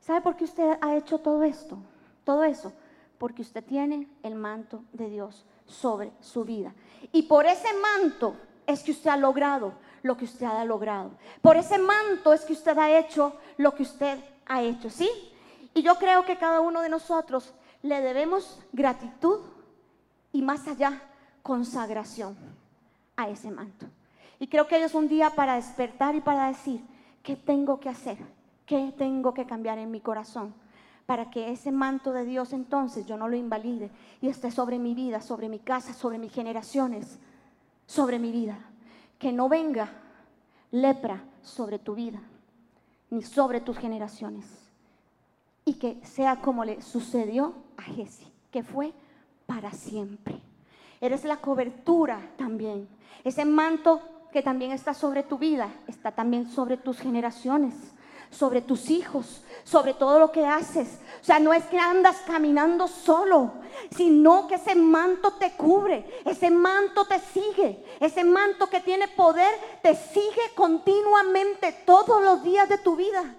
¿Sabe 0.00 0.20
por 0.20 0.36
qué 0.36 0.44
usted 0.44 0.78
ha 0.80 0.96
hecho 0.96 1.18
todo 1.18 1.42
esto? 1.42 1.78
Todo 2.24 2.44
eso. 2.44 2.72
Porque 3.18 3.42
usted 3.42 3.64
tiene 3.64 4.08
el 4.22 4.34
manto 4.34 4.84
de 4.92 5.08
Dios 5.08 5.46
sobre 5.66 6.12
su 6.20 6.44
vida. 6.44 6.74
Y 7.12 7.22
por 7.22 7.46
ese 7.46 7.68
manto 7.74 8.36
es 8.66 8.82
que 8.82 8.90
usted 8.90 9.10
ha 9.10 9.16
logrado 9.16 9.72
lo 10.02 10.16
que 10.16 10.26
usted 10.26 10.46
ha 10.46 10.64
logrado. 10.64 11.12
Por 11.40 11.56
ese 11.56 11.78
manto 11.78 12.32
es 12.32 12.44
que 12.44 12.52
usted 12.52 12.76
ha 12.76 12.98
hecho 12.98 13.34
lo 13.56 13.74
que 13.74 13.84
usted 13.84 14.18
ha 14.46 14.62
hecho, 14.62 14.90
¿sí? 14.90 15.08
Y 15.72 15.82
yo 15.82 15.94
creo 15.96 16.24
que 16.24 16.36
cada 16.36 16.60
uno 16.60 16.82
de 16.82 16.88
nosotros 16.88 17.54
le 17.82 18.00
debemos 18.00 18.60
gratitud 18.72 19.40
y 20.32 20.42
más 20.42 20.68
allá 20.68 21.00
consagración 21.42 22.36
a 23.16 23.28
ese 23.28 23.50
manto. 23.50 23.86
Y 24.38 24.48
creo 24.48 24.66
que 24.66 24.76
hoy 24.76 24.82
es 24.82 24.94
un 24.94 25.08
día 25.08 25.30
para 25.30 25.54
despertar 25.56 26.14
y 26.14 26.20
para 26.20 26.48
decir, 26.48 26.80
¿qué 27.22 27.36
tengo 27.36 27.80
que 27.80 27.88
hacer? 27.88 28.18
¿Qué 28.66 28.92
tengo 28.96 29.34
que 29.34 29.46
cambiar 29.46 29.78
en 29.78 29.90
mi 29.90 30.00
corazón? 30.00 30.54
Para 31.06 31.30
que 31.30 31.50
ese 31.50 31.70
manto 31.70 32.12
de 32.12 32.24
Dios 32.24 32.52
entonces 32.52 33.06
yo 33.06 33.16
no 33.16 33.28
lo 33.28 33.36
invalide 33.36 33.90
y 34.20 34.28
esté 34.28 34.50
sobre 34.50 34.78
mi 34.78 34.94
vida, 34.94 35.20
sobre 35.20 35.48
mi 35.48 35.58
casa, 35.58 35.92
sobre 35.92 36.18
mis 36.18 36.32
generaciones, 36.32 37.18
sobre 37.86 38.18
mi 38.18 38.32
vida. 38.32 38.58
Que 39.18 39.32
no 39.32 39.48
venga 39.48 39.90
lepra 40.70 41.22
sobre 41.42 41.78
tu 41.78 41.94
vida, 41.94 42.20
ni 43.10 43.22
sobre 43.22 43.60
tus 43.60 43.78
generaciones. 43.78 44.44
Y 45.64 45.74
que 45.74 46.00
sea 46.04 46.40
como 46.40 46.64
le 46.64 46.82
sucedió 46.82 47.54
a 47.76 47.82
Jesse, 47.82 48.26
que 48.50 48.62
fue 48.62 48.92
para 49.46 49.72
siempre. 49.72 50.40
Eres 51.00 51.24
la 51.24 51.36
cobertura 51.36 52.32
también. 52.36 52.88
Ese 53.24 53.44
manto 53.44 54.00
que 54.34 54.42
también 54.42 54.72
está 54.72 54.94
sobre 54.94 55.22
tu 55.22 55.38
vida, 55.38 55.68
está 55.86 56.10
también 56.10 56.50
sobre 56.50 56.76
tus 56.76 56.98
generaciones, 56.98 57.72
sobre 58.32 58.60
tus 58.60 58.90
hijos, 58.90 59.44
sobre 59.62 59.94
todo 59.94 60.18
lo 60.18 60.32
que 60.32 60.44
haces. 60.44 60.98
O 61.22 61.24
sea, 61.24 61.38
no 61.38 61.54
es 61.54 61.62
que 61.66 61.78
andas 61.78 62.16
caminando 62.26 62.88
solo, 62.88 63.52
sino 63.96 64.48
que 64.48 64.56
ese 64.56 64.74
manto 64.74 65.34
te 65.34 65.52
cubre, 65.52 66.04
ese 66.24 66.50
manto 66.50 67.04
te 67.04 67.20
sigue, 67.20 67.84
ese 68.00 68.24
manto 68.24 68.68
que 68.68 68.80
tiene 68.80 69.06
poder 69.06 69.54
te 69.84 69.94
sigue 69.94 70.52
continuamente 70.56 71.70
todos 71.86 72.20
los 72.20 72.42
días 72.42 72.68
de 72.68 72.78
tu 72.78 72.96
vida. 72.96 73.36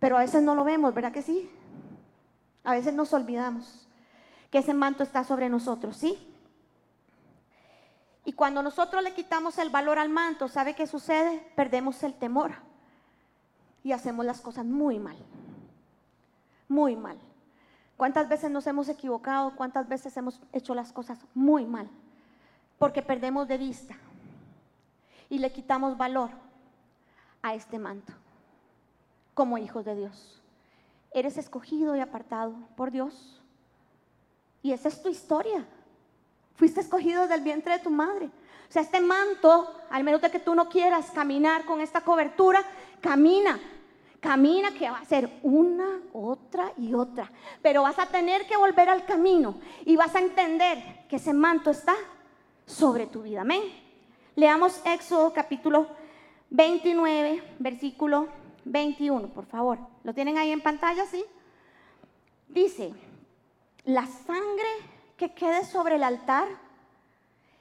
Pero 0.00 0.18
a 0.18 0.20
veces 0.20 0.42
no 0.42 0.54
lo 0.54 0.64
vemos, 0.64 0.92
¿verdad 0.92 1.12
que 1.12 1.22
sí? 1.22 1.50
A 2.62 2.74
veces 2.74 2.92
nos 2.92 3.14
olvidamos 3.14 3.88
que 4.50 4.58
ese 4.58 4.74
manto 4.74 5.02
está 5.02 5.24
sobre 5.24 5.48
nosotros, 5.48 5.96
¿sí? 5.96 6.31
Y 8.24 8.32
cuando 8.32 8.62
nosotros 8.62 9.02
le 9.02 9.14
quitamos 9.14 9.58
el 9.58 9.70
valor 9.70 9.98
al 9.98 10.08
manto, 10.08 10.48
¿sabe 10.48 10.74
qué 10.74 10.86
sucede? 10.86 11.40
Perdemos 11.56 12.02
el 12.02 12.14
temor 12.14 12.52
y 13.82 13.92
hacemos 13.92 14.24
las 14.24 14.40
cosas 14.40 14.64
muy 14.64 14.98
mal. 14.98 15.16
Muy 16.68 16.96
mal. 16.96 17.18
¿Cuántas 17.96 18.28
veces 18.28 18.50
nos 18.50 18.66
hemos 18.66 18.88
equivocado? 18.88 19.54
¿Cuántas 19.56 19.88
veces 19.88 20.16
hemos 20.16 20.40
hecho 20.52 20.74
las 20.74 20.92
cosas 20.92 21.18
muy 21.34 21.66
mal? 21.66 21.88
Porque 22.78 23.02
perdemos 23.02 23.48
de 23.48 23.58
vista 23.58 23.96
y 25.28 25.38
le 25.38 25.52
quitamos 25.52 25.96
valor 25.96 26.30
a 27.42 27.54
este 27.54 27.78
manto 27.78 28.12
como 29.34 29.58
hijos 29.58 29.84
de 29.84 29.96
Dios. 29.96 30.40
Eres 31.12 31.36
escogido 31.38 31.96
y 31.96 32.00
apartado 32.00 32.54
por 32.76 32.90
Dios. 32.90 33.40
Y 34.62 34.72
esa 34.72 34.88
es 34.88 35.02
tu 35.02 35.08
historia. 35.08 35.66
Fuiste 36.62 36.80
escogido 36.80 37.26
del 37.26 37.40
vientre 37.40 37.72
de 37.72 37.78
tu 37.80 37.90
madre. 37.90 38.26
O 38.26 38.72
sea, 38.72 38.82
este 38.82 39.00
manto, 39.00 39.68
al 39.90 40.04
menos 40.04 40.22
de 40.22 40.30
que 40.30 40.38
tú 40.38 40.54
no 40.54 40.68
quieras 40.68 41.10
caminar 41.10 41.64
con 41.64 41.80
esta 41.80 42.02
cobertura, 42.02 42.62
camina. 43.00 43.58
Camina 44.20 44.70
que 44.72 44.88
va 44.88 44.98
a 44.98 45.04
ser 45.04 45.28
una, 45.42 46.00
otra 46.12 46.72
y 46.78 46.94
otra. 46.94 47.32
Pero 47.62 47.82
vas 47.82 47.98
a 47.98 48.06
tener 48.06 48.46
que 48.46 48.56
volver 48.56 48.88
al 48.88 49.04
camino 49.04 49.56
y 49.84 49.96
vas 49.96 50.14
a 50.14 50.20
entender 50.20 51.04
que 51.08 51.16
ese 51.16 51.32
manto 51.32 51.72
está 51.72 51.96
sobre 52.64 53.08
tu 53.08 53.22
vida. 53.22 53.40
Amén. 53.40 53.62
Leamos 54.36 54.80
Éxodo 54.86 55.32
capítulo 55.32 55.88
29, 56.50 57.42
versículo 57.58 58.28
21, 58.66 59.30
por 59.30 59.46
favor. 59.46 59.80
¿Lo 60.04 60.14
tienen 60.14 60.38
ahí 60.38 60.52
en 60.52 60.60
pantalla? 60.60 61.06
Sí. 61.06 61.24
Dice, 62.46 62.94
la 63.84 64.06
sangre 64.06 64.91
que 65.22 65.34
quede 65.34 65.64
sobre 65.64 65.94
el 65.94 66.02
altar 66.02 66.48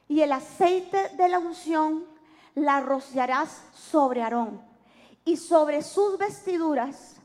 y 0.08 0.22
el 0.22 0.32
aceite 0.32 1.10
de 1.10 1.30
la 1.30 1.38
unción 1.38 2.03
la 2.56 2.80
rociarás 2.80 3.62
sobre 3.75 4.24
Aarón 4.24 4.60
y 5.25 5.38
sobre 5.38 5.84
sus 5.84 6.18
vestiduras, 6.18 7.18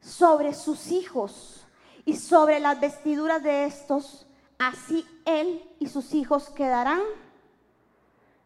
sobre 0.00 0.54
sus 0.54 0.90
hijos 0.90 1.66
y 2.06 2.16
sobre 2.16 2.58
las 2.58 2.80
vestiduras 2.80 3.42
de 3.42 3.66
estos, 3.66 4.26
así 4.58 5.06
él 5.26 5.62
y 5.78 5.88
sus 5.88 6.14
hijos 6.14 6.48
quedarán, 6.48 7.02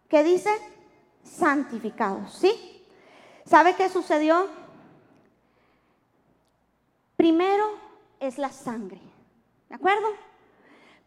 ¿qué 0.09 0.25
dice? 0.25 0.51
Santificados, 1.23 2.33
¿sí? 2.33 2.85
¿Sabe 3.45 3.77
qué 3.77 3.89
sucedió? 3.89 4.49
Primero 7.15 7.67
es 8.19 8.37
la 8.37 8.51
sangre, 8.51 9.01
¿de 9.69 9.77
acuerdo? 9.77 10.27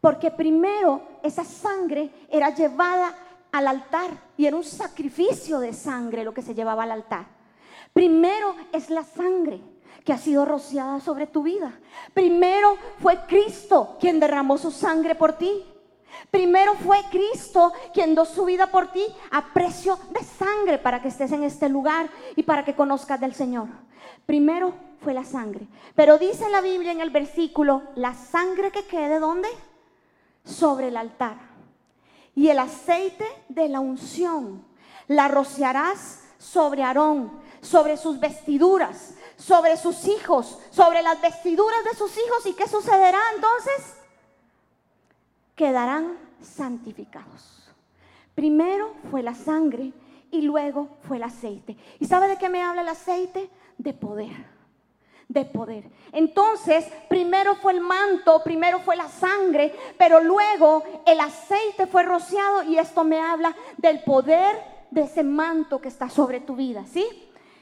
Porque 0.00 0.30
primero 0.30 1.02
esa 1.22 1.44
sangre 1.44 2.10
era 2.30 2.54
llevada 2.54 3.14
al 3.52 3.66
altar 3.66 4.10
y 4.36 4.46
era 4.46 4.56
un 4.56 4.64
sacrificio 4.64 5.60
de 5.60 5.72
sangre 5.72 6.24
lo 6.24 6.32
que 6.32 6.42
se 6.42 6.54
llevaba 6.54 6.84
al 6.84 6.92
altar. 6.92 7.26
Primero 7.92 8.54
es 8.72 8.90
la 8.90 9.04
sangre 9.04 9.60
que 10.04 10.12
ha 10.12 10.18
sido 10.18 10.44
rociada 10.44 11.00
sobre 11.00 11.26
tu 11.26 11.42
vida. 11.42 11.78
Primero 12.14 12.76
fue 13.00 13.18
Cristo 13.26 13.96
quien 14.00 14.20
derramó 14.20 14.56
su 14.58 14.70
sangre 14.70 15.14
por 15.14 15.34
ti. 15.34 15.64
Primero 16.30 16.74
fue 16.74 16.98
Cristo 17.10 17.72
quien 17.92 18.14
dio 18.14 18.24
su 18.24 18.44
vida 18.44 18.68
por 18.68 18.92
ti 18.92 19.04
a 19.30 19.52
precio 19.52 19.98
de 20.10 20.22
sangre 20.22 20.78
para 20.78 21.02
que 21.02 21.08
estés 21.08 21.32
en 21.32 21.42
este 21.42 21.68
lugar 21.68 22.08
y 22.36 22.42
para 22.42 22.64
que 22.64 22.74
conozcas 22.74 23.20
del 23.20 23.34
Señor. 23.34 23.68
Primero 24.26 24.72
fue 25.00 25.14
la 25.14 25.24
sangre. 25.24 25.66
Pero 25.94 26.18
dice 26.18 26.48
la 26.50 26.60
Biblia 26.60 26.92
en 26.92 27.00
el 27.00 27.10
versículo, 27.10 27.82
la 27.96 28.14
sangre 28.14 28.70
que 28.70 28.84
quede 28.84 29.18
¿dónde? 29.18 29.48
Sobre 30.50 30.88
el 30.88 30.96
altar. 30.96 31.36
Y 32.34 32.48
el 32.48 32.58
aceite 32.58 33.26
de 33.48 33.68
la 33.68 33.80
unción 33.80 34.64
la 35.08 35.28
rociarás 35.28 36.22
sobre 36.38 36.82
Aarón, 36.82 37.40
sobre 37.60 37.96
sus 37.96 38.18
vestiduras, 38.20 39.14
sobre 39.36 39.76
sus 39.76 40.06
hijos, 40.06 40.58
sobre 40.70 41.02
las 41.02 41.20
vestiduras 41.20 41.84
de 41.84 41.96
sus 41.96 42.12
hijos. 42.16 42.46
¿Y 42.46 42.54
qué 42.54 42.68
sucederá 42.68 43.20
entonces? 43.34 43.96
Quedarán 45.54 46.16
santificados. 46.40 47.70
Primero 48.34 48.94
fue 49.10 49.22
la 49.22 49.34
sangre 49.34 49.92
y 50.30 50.42
luego 50.42 50.88
fue 51.06 51.18
el 51.18 51.24
aceite. 51.24 51.76
¿Y 51.98 52.06
sabe 52.06 52.28
de 52.28 52.38
qué 52.38 52.48
me 52.48 52.62
habla 52.62 52.82
el 52.82 52.88
aceite? 52.88 53.50
De 53.76 53.92
poder 53.92 54.49
de 55.30 55.44
poder. 55.44 55.84
Entonces, 56.10 56.84
primero 57.08 57.54
fue 57.54 57.72
el 57.72 57.80
manto, 57.80 58.42
primero 58.42 58.80
fue 58.80 58.96
la 58.96 59.08
sangre, 59.08 59.72
pero 59.96 60.20
luego 60.20 60.82
el 61.06 61.20
aceite 61.20 61.86
fue 61.86 62.02
rociado 62.02 62.64
y 62.64 62.78
esto 62.78 63.04
me 63.04 63.20
habla 63.20 63.54
del 63.76 64.02
poder 64.02 64.56
de 64.90 65.02
ese 65.02 65.22
manto 65.22 65.80
que 65.80 65.86
está 65.86 66.10
sobre 66.10 66.40
tu 66.40 66.56
vida, 66.56 66.84
¿sí? 66.84 67.06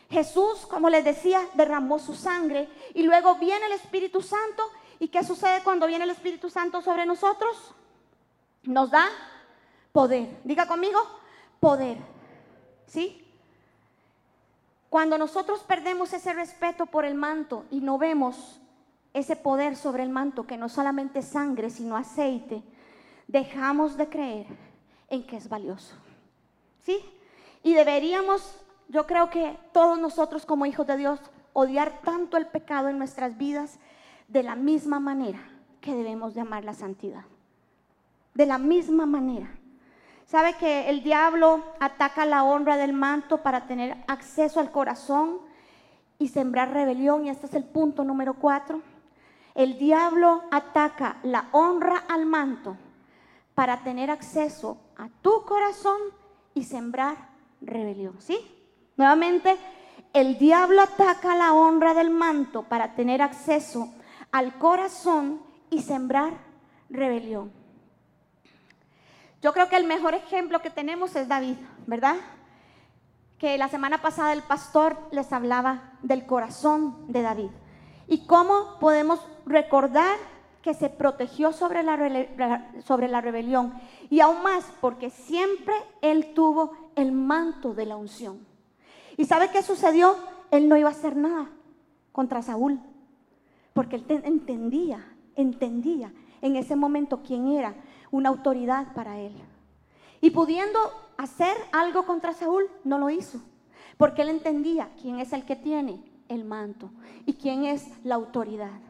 Jesús, 0.08 0.66
como 0.66 0.88
les 0.88 1.04
decía, 1.04 1.42
derramó 1.52 1.98
su 1.98 2.14
sangre 2.14 2.70
y 2.94 3.02
luego 3.02 3.34
viene 3.34 3.66
el 3.66 3.72
Espíritu 3.72 4.22
Santo. 4.22 4.62
¿Y 4.98 5.08
qué 5.08 5.22
sucede 5.22 5.60
cuando 5.62 5.86
viene 5.86 6.04
el 6.04 6.10
Espíritu 6.10 6.48
Santo 6.48 6.80
sobre 6.80 7.04
nosotros? 7.04 7.74
Nos 8.62 8.90
da 8.90 9.06
poder. 9.92 10.40
Diga 10.42 10.66
conmigo, 10.66 10.98
poder. 11.60 11.98
¿Sí? 12.86 13.27
Cuando 14.90 15.18
nosotros 15.18 15.62
perdemos 15.64 16.12
ese 16.12 16.32
respeto 16.32 16.86
por 16.86 17.04
el 17.04 17.14
manto 17.14 17.64
y 17.70 17.80
no 17.80 17.98
vemos 17.98 18.60
ese 19.12 19.36
poder 19.36 19.76
sobre 19.76 20.02
el 20.02 20.10
manto, 20.10 20.46
que 20.46 20.56
no 20.56 20.68
solamente 20.68 21.22
sangre, 21.22 21.70
sino 21.70 21.96
aceite, 21.96 22.62
dejamos 23.26 23.96
de 23.96 24.08
creer 24.08 24.46
en 25.08 25.26
que 25.26 25.36
es 25.36 25.48
valioso. 25.48 25.94
¿Sí? 26.82 26.98
Y 27.62 27.74
deberíamos, 27.74 28.60
yo 28.88 29.06
creo 29.06 29.30
que 29.30 29.58
todos 29.72 29.98
nosotros 29.98 30.46
como 30.46 30.66
hijos 30.66 30.86
de 30.86 30.96
Dios, 30.96 31.20
odiar 31.52 32.00
tanto 32.02 32.36
el 32.36 32.46
pecado 32.46 32.88
en 32.88 32.98
nuestras 32.98 33.36
vidas 33.36 33.78
de 34.28 34.42
la 34.42 34.54
misma 34.54 35.00
manera 35.00 35.40
que 35.80 35.94
debemos 35.94 36.34
de 36.34 36.40
amar 36.40 36.64
la 36.64 36.74
santidad. 36.74 37.24
De 38.34 38.46
la 38.46 38.58
misma 38.58 39.06
manera. 39.06 39.50
¿Sabe 40.28 40.58
que 40.58 40.90
el 40.90 41.02
diablo 41.02 41.64
ataca 41.80 42.26
la 42.26 42.44
honra 42.44 42.76
del 42.76 42.92
manto 42.92 43.38
para 43.38 43.66
tener 43.66 43.96
acceso 44.08 44.60
al 44.60 44.70
corazón 44.70 45.38
y 46.18 46.28
sembrar 46.28 46.70
rebelión? 46.70 47.24
Y 47.24 47.30
este 47.30 47.46
es 47.46 47.54
el 47.54 47.64
punto 47.64 48.04
número 48.04 48.34
cuatro. 48.34 48.82
El 49.54 49.78
diablo 49.78 50.42
ataca 50.50 51.16
la 51.22 51.48
honra 51.52 52.04
al 52.08 52.26
manto 52.26 52.76
para 53.54 53.82
tener 53.82 54.10
acceso 54.10 54.76
a 54.98 55.08
tu 55.22 55.46
corazón 55.46 55.98
y 56.52 56.64
sembrar 56.64 57.16
rebelión. 57.62 58.20
¿Sí? 58.20 58.38
Nuevamente, 58.98 59.56
el 60.12 60.36
diablo 60.36 60.82
ataca 60.82 61.36
la 61.36 61.54
honra 61.54 61.94
del 61.94 62.10
manto 62.10 62.64
para 62.64 62.94
tener 62.94 63.22
acceso 63.22 63.94
al 64.30 64.58
corazón 64.58 65.40
y 65.70 65.80
sembrar 65.80 66.34
rebelión. 66.90 67.57
Yo 69.40 69.52
creo 69.52 69.68
que 69.68 69.76
el 69.76 69.86
mejor 69.86 70.14
ejemplo 70.14 70.60
que 70.60 70.70
tenemos 70.70 71.14
es 71.14 71.28
David, 71.28 71.56
¿verdad? 71.86 72.16
Que 73.38 73.56
la 73.56 73.68
semana 73.68 74.02
pasada 74.02 74.32
el 74.32 74.42
pastor 74.42 74.98
les 75.12 75.32
hablaba 75.32 75.92
del 76.02 76.26
corazón 76.26 77.12
de 77.12 77.22
David 77.22 77.50
y 78.08 78.26
cómo 78.26 78.78
podemos 78.80 79.24
recordar 79.46 80.16
que 80.62 80.74
se 80.74 80.90
protegió 80.90 81.52
sobre 81.52 81.84
la, 81.84 82.72
sobre 82.84 83.06
la 83.06 83.20
rebelión 83.20 83.74
y 84.10 84.20
aún 84.20 84.42
más 84.42 84.64
porque 84.80 85.10
siempre 85.10 85.74
él 86.02 86.34
tuvo 86.34 86.72
el 86.96 87.12
manto 87.12 87.74
de 87.74 87.86
la 87.86 87.96
unción. 87.96 88.44
¿Y 89.16 89.24
sabe 89.26 89.50
qué 89.52 89.62
sucedió? 89.62 90.16
Él 90.50 90.68
no 90.68 90.76
iba 90.76 90.88
a 90.88 90.92
hacer 90.92 91.16
nada 91.16 91.48
contra 92.10 92.42
Saúl 92.42 92.80
porque 93.72 93.96
él 93.96 94.04
entendía, 94.24 95.14
entendía 95.36 96.12
en 96.42 96.56
ese 96.56 96.74
momento 96.74 97.22
quién 97.22 97.48
era 97.48 97.74
una 98.10 98.28
autoridad 98.28 98.92
para 98.94 99.18
él. 99.18 99.32
Y 100.20 100.30
pudiendo 100.30 100.78
hacer 101.16 101.56
algo 101.72 102.06
contra 102.06 102.32
Saúl, 102.32 102.64
no 102.84 102.98
lo 102.98 103.10
hizo, 103.10 103.40
porque 103.96 104.22
él 104.22 104.28
entendía 104.28 104.90
quién 105.00 105.20
es 105.20 105.32
el 105.32 105.44
que 105.44 105.56
tiene 105.56 106.02
el 106.28 106.44
manto 106.44 106.90
y 107.26 107.34
quién 107.34 107.64
es 107.64 107.86
la 108.04 108.16
autoridad. 108.16 108.80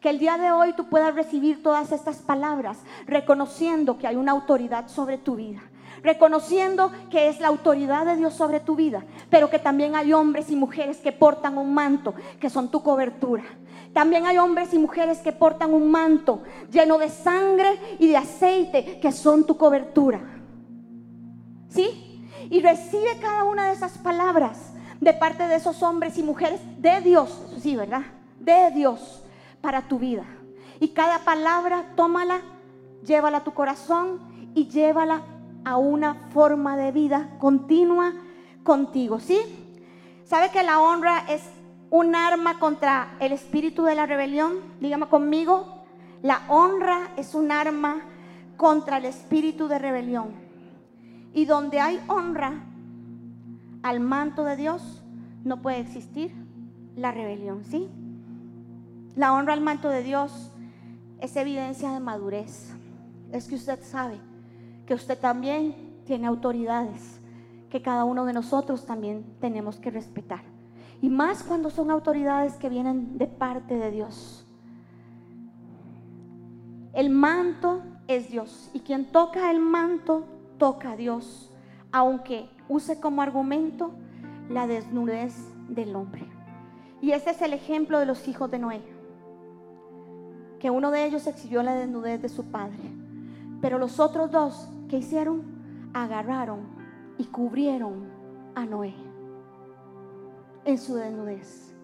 Que 0.00 0.10
el 0.10 0.18
día 0.18 0.38
de 0.38 0.52
hoy 0.52 0.74
tú 0.74 0.88
puedas 0.88 1.14
recibir 1.14 1.62
todas 1.62 1.90
estas 1.92 2.18
palabras 2.18 2.78
reconociendo 3.06 3.98
que 3.98 4.06
hay 4.06 4.16
una 4.16 4.32
autoridad 4.32 4.88
sobre 4.88 5.18
tu 5.18 5.36
vida, 5.36 5.60
reconociendo 6.02 6.92
que 7.10 7.28
es 7.28 7.40
la 7.40 7.48
autoridad 7.48 8.06
de 8.06 8.16
Dios 8.16 8.34
sobre 8.34 8.60
tu 8.60 8.76
vida, 8.76 9.04
pero 9.30 9.50
que 9.50 9.58
también 9.58 9.94
hay 9.94 10.12
hombres 10.12 10.50
y 10.50 10.56
mujeres 10.56 10.98
que 10.98 11.12
portan 11.12 11.58
un 11.58 11.74
manto, 11.74 12.14
que 12.40 12.50
son 12.50 12.70
tu 12.70 12.82
cobertura. 12.82 13.44
También 13.92 14.26
hay 14.26 14.38
hombres 14.38 14.72
y 14.74 14.78
mujeres 14.78 15.18
que 15.18 15.32
portan 15.32 15.72
un 15.72 15.90
manto 15.90 16.42
lleno 16.70 16.98
de 16.98 17.08
sangre 17.08 17.78
y 17.98 18.08
de 18.08 18.16
aceite, 18.16 19.00
que 19.00 19.12
son 19.12 19.44
tu 19.44 19.56
cobertura. 19.56 20.20
¿Sí? 21.68 22.24
Y 22.50 22.60
recibe 22.60 23.18
cada 23.20 23.44
una 23.44 23.68
de 23.68 23.72
esas 23.72 23.98
palabras 23.98 24.72
de 25.00 25.12
parte 25.12 25.46
de 25.46 25.56
esos 25.56 25.82
hombres 25.82 26.18
y 26.18 26.22
mujeres 26.22 26.60
de 26.78 27.00
Dios, 27.00 27.42
sí, 27.60 27.76
¿verdad? 27.76 28.02
De 28.40 28.70
Dios 28.72 29.22
para 29.60 29.82
tu 29.82 29.98
vida. 29.98 30.24
Y 30.80 30.88
cada 30.88 31.20
palabra, 31.20 31.84
tómala, 31.96 32.40
llévala 33.04 33.38
a 33.38 33.44
tu 33.44 33.52
corazón 33.52 34.20
y 34.54 34.68
llévala 34.68 35.22
a 35.64 35.76
una 35.76 36.14
forma 36.14 36.76
de 36.76 36.92
vida 36.92 37.36
continua 37.38 38.12
contigo, 38.62 39.20
¿sí? 39.20 39.38
¿Sabe 40.24 40.50
que 40.50 40.62
la 40.62 40.80
honra 40.80 41.24
es 41.28 41.42
un 41.90 42.14
arma 42.14 42.58
contra 42.58 43.16
el 43.20 43.32
espíritu 43.32 43.84
de 43.84 43.94
la 43.94 44.06
rebelión? 44.06 44.56
Dígame 44.80 45.08
conmigo, 45.08 45.84
la 46.22 46.42
honra 46.48 47.12
es 47.16 47.34
un 47.34 47.50
arma 47.50 48.02
contra 48.56 48.98
el 48.98 49.06
espíritu 49.06 49.68
de 49.68 49.78
rebelión. 49.78 50.32
Y 51.32 51.44
donde 51.44 51.80
hay 51.80 52.00
honra 52.08 52.64
al 53.82 54.00
manto 54.00 54.44
de 54.44 54.56
Dios, 54.56 55.02
no 55.44 55.62
puede 55.62 55.80
existir 55.80 56.34
la 56.96 57.12
rebelión, 57.12 57.64
¿sí? 57.64 57.88
La 59.16 59.32
honra 59.32 59.52
al 59.52 59.60
manto 59.60 59.88
de 59.88 60.02
Dios 60.02 60.52
es 61.20 61.36
evidencia 61.36 61.92
de 61.92 62.00
madurez. 62.00 62.74
Es 63.32 63.48
que 63.48 63.54
usted 63.54 63.82
sabe 63.82 64.20
que 64.88 64.94
usted 64.94 65.18
también 65.18 66.00
tiene 66.06 66.26
autoridades, 66.26 67.20
que 67.68 67.82
cada 67.82 68.04
uno 68.04 68.24
de 68.24 68.32
nosotros 68.32 68.86
también 68.86 69.36
tenemos 69.38 69.76
que 69.76 69.90
respetar. 69.90 70.40
Y 71.02 71.10
más 71.10 71.42
cuando 71.42 71.68
son 71.68 71.90
autoridades 71.90 72.54
que 72.54 72.70
vienen 72.70 73.18
de 73.18 73.26
parte 73.26 73.76
de 73.76 73.90
Dios. 73.90 74.46
El 76.94 77.10
manto 77.10 77.82
es 78.06 78.30
Dios 78.30 78.70
y 78.72 78.80
quien 78.80 79.12
toca 79.12 79.50
el 79.50 79.60
manto 79.60 80.24
toca 80.56 80.92
a 80.92 80.96
Dios, 80.96 81.52
aunque 81.92 82.48
use 82.66 82.98
como 82.98 83.20
argumento 83.20 83.90
la 84.48 84.66
desnudez 84.66 85.34
del 85.68 85.94
hombre. 85.96 86.26
Y 87.02 87.10
ese 87.10 87.32
es 87.32 87.42
el 87.42 87.52
ejemplo 87.52 87.98
de 87.98 88.06
los 88.06 88.26
hijos 88.26 88.50
de 88.50 88.58
Noé, 88.58 88.80
que 90.58 90.70
uno 90.70 90.90
de 90.90 91.04
ellos 91.04 91.26
exhibió 91.26 91.62
la 91.62 91.74
desnudez 91.74 92.22
de 92.22 92.30
su 92.30 92.46
padre, 92.46 92.80
pero 93.60 93.78
los 93.78 94.00
otros 94.00 94.30
dos, 94.30 94.70
¿qué 94.88 94.98
hicieron? 94.98 95.90
Agarraron 95.94 96.60
y 97.18 97.26
cubrieron 97.26 98.08
a 98.54 98.66
Noé 98.66 98.94
en 100.64 100.78
su 100.78 100.94
desnudez. 100.96 101.74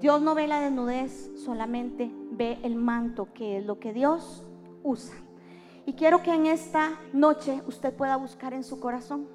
Dios 0.00 0.22
no 0.22 0.34
ve 0.34 0.46
la 0.46 0.60
desnudez, 0.60 1.30
solamente 1.44 2.10
ve 2.32 2.58
el 2.62 2.74
manto, 2.74 3.32
que 3.32 3.58
es 3.58 3.66
lo 3.66 3.78
que 3.78 3.92
Dios 3.92 4.46
usa. 4.82 5.14
Y 5.86 5.94
quiero 5.94 6.22
que 6.22 6.34
en 6.34 6.46
esta 6.46 6.98
noche 7.12 7.62
usted 7.66 7.94
pueda 7.94 8.16
buscar 8.16 8.54
en 8.54 8.64
su 8.64 8.80
corazón. 8.80 9.26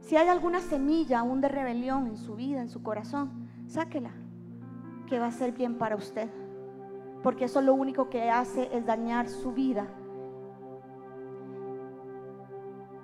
Si 0.00 0.16
hay 0.16 0.28
alguna 0.28 0.60
semilla 0.60 1.20
aún 1.20 1.40
de 1.40 1.48
rebelión 1.48 2.06
en 2.06 2.16
su 2.16 2.34
vida, 2.34 2.60
en 2.60 2.68
su 2.68 2.82
corazón, 2.82 3.48
sáquela, 3.66 4.12
que 5.08 5.18
va 5.18 5.26
a 5.26 5.32
ser 5.32 5.52
bien 5.52 5.78
para 5.78 5.96
usted. 5.96 6.28
Porque 7.22 7.44
eso 7.44 7.60
lo 7.60 7.74
único 7.74 8.08
que 8.08 8.30
hace 8.30 8.68
es 8.76 8.84
dañar 8.86 9.28
su 9.28 9.52
vida. 9.52 9.86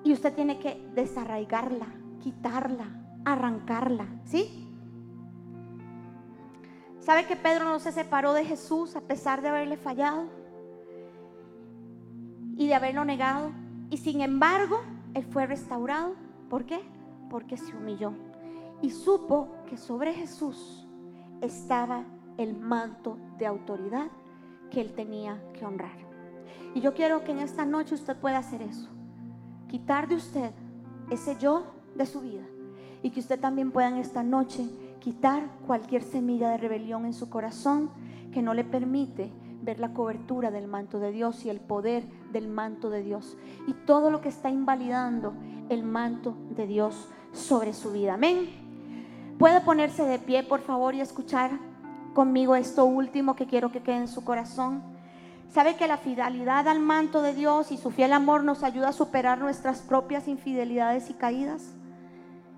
Y 0.07 0.13
usted 0.13 0.33
tiene 0.35 0.61
que 0.61 0.81
desarraigarla, 0.95 1.89
quitarla, 2.23 2.87
arrancarla, 3.25 4.07
¿sí? 4.25 4.65
¿Sabe 7.01 7.27
que 7.27 7.35
Pedro 7.35 7.65
no 7.65 7.81
se 7.81 7.91
separó 7.91 8.33
de 8.33 8.45
Jesús 8.45 8.95
a 8.95 9.01
pesar 9.01 9.43
de 9.43 9.49
haberle 9.49 9.77
fallado 9.77 10.27
y 12.57 12.69
de 12.69 12.75
haberlo 12.77 13.05
negado? 13.05 13.51
Y 13.91 13.97
sin 13.97 14.21
embargo, 14.21 14.81
él 15.15 15.25
fue 15.25 15.45
restaurado. 15.45 16.15
¿Por 16.49 16.67
qué? 16.67 16.79
Porque 17.29 17.57
se 17.57 17.75
humilló 17.75 18.13
y 18.83 18.91
supo 18.91 19.49
que 19.69 19.77
sobre 19.77 20.15
Jesús 20.15 20.87
estaba 21.41 22.05
el 22.39 22.57
manto 22.57 23.19
de 23.39 23.47
autoridad 23.47 24.07
que 24.71 24.83
él 24.83 24.93
tenía 24.95 25.43
que 25.53 25.67
honrar. 25.67 25.99
Y 26.77 26.81
yo 26.81 26.95
quiero 26.95 27.25
que 27.25 27.33
en 27.33 27.41
esta 27.41 27.65
noche 27.65 27.97
usted 27.97 28.17
pueda 28.17 28.39
hacer 28.39 28.63
eso. 28.63 28.96
Quitar 29.69 30.09
de 30.09 30.17
usted 30.17 30.51
ese 31.11 31.37
yo 31.39 31.65
de 31.95 32.07
su 32.07 32.21
vida. 32.21 32.45
Y 33.03 33.11
que 33.11 33.21
usted 33.21 33.39
también 33.39 33.73
pueda 33.73 33.89
en 33.89 33.97
esta 33.97 34.23
noche 34.23 34.69
quitar 35.01 35.49
cualquier 35.67 36.03
semilla 36.03 36.51
de 36.51 36.59
rebelión 36.59 37.05
en 37.05 37.15
su 37.15 37.31
corazón 37.31 37.91
que 38.33 38.43
no 38.43 38.55
le 38.55 38.65
permite 38.65 39.31
ver 39.63 39.79
la 39.81 39.93
cobertura 39.93 40.51
del 40.51 40.69
manto 40.69 40.99
de 40.99 41.13
Dios 41.13 41.45
y 41.45 41.51
el 41.51 41.61
poder 41.61 42.05
del 42.33 42.49
manto 42.49 42.91
de 42.91 43.03
Dios 43.03 43.37
y 43.67 43.73
todo 43.73 44.11
lo 44.11 44.21
que 44.21 44.29
está 44.29 44.51
invalidando 44.51 45.35
el 45.69 45.83
manto 45.83 46.37
de 46.57 46.67
Dios 46.67 47.09
sobre 47.33 47.73
su 47.73 47.93
vida. 47.93 48.15
Amén. 48.15 48.49
Puede 49.39 49.61
ponerse 49.61 50.05
de 50.05 50.19
pie, 50.19 50.43
por 50.43 50.61
favor, 50.61 50.95
y 50.95 51.01
escuchar 51.01 51.51
conmigo 52.15 52.57
esto 52.57 52.85
último 52.85 53.37
que 53.37 53.47
quiero 53.47 53.71
que 53.71 53.83
quede 53.83 53.99
en 53.99 54.09
su 54.09 54.25
corazón. 54.25 54.83
Sabe 55.49 55.77
que 55.77 55.87
la 55.87 55.97
fidelidad 55.97 56.69
al 56.69 56.81
manto 56.81 57.23
de 57.23 57.35
Dios 57.35 57.73
y 57.73 57.77
su 57.77 57.91
fiel 57.91 58.13
amor 58.13 58.45
nos 58.45 58.63
ayuda 58.63 58.89
a 58.89 58.93
superar 58.93 59.39
nuestras 59.39 59.81
propias 59.81 60.29
infidelidades 60.29 61.09
y 61.11 61.15
caídas. 61.15 61.75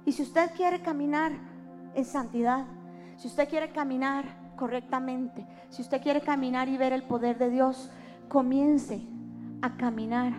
Y 0.05 0.13
si 0.13 0.23
usted 0.23 0.51
quiere 0.57 0.81
caminar 0.81 1.33
en 1.95 2.05
santidad, 2.05 2.65
si 3.17 3.29
usted 3.29 3.49
quiere 3.49 3.71
caminar 3.71 4.25
correctamente, 4.57 5.47
si 5.71 5.83
usted 5.83 6.03
quiere 6.03 6.21
caminar 6.21 6.69
y 6.69 6.77
ver 6.77 6.93
el 6.93 7.03
poder 7.03 7.39
de 7.39 7.51
Dios, 7.51 7.91
comience 8.29 9.01
a 9.63 9.77
caminar 9.77 10.33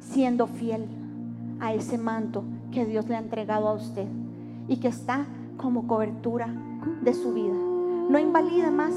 siendo 0.00 0.46
fiel 0.46 0.86
a 1.60 1.72
ese 1.72 1.98
manto 1.98 2.44
que 2.72 2.84
Dios 2.84 3.06
le 3.08 3.16
ha 3.16 3.20
entregado 3.20 3.68
a 3.68 3.74
usted 3.74 4.06
y 4.68 4.78
que 4.78 4.88
está 4.88 5.26
como 5.56 5.86
cobertura 5.86 6.48
de 7.02 7.14
su 7.14 7.32
vida. 7.32 7.54
No 7.54 8.18
invalide 8.18 8.70
más, 8.70 8.94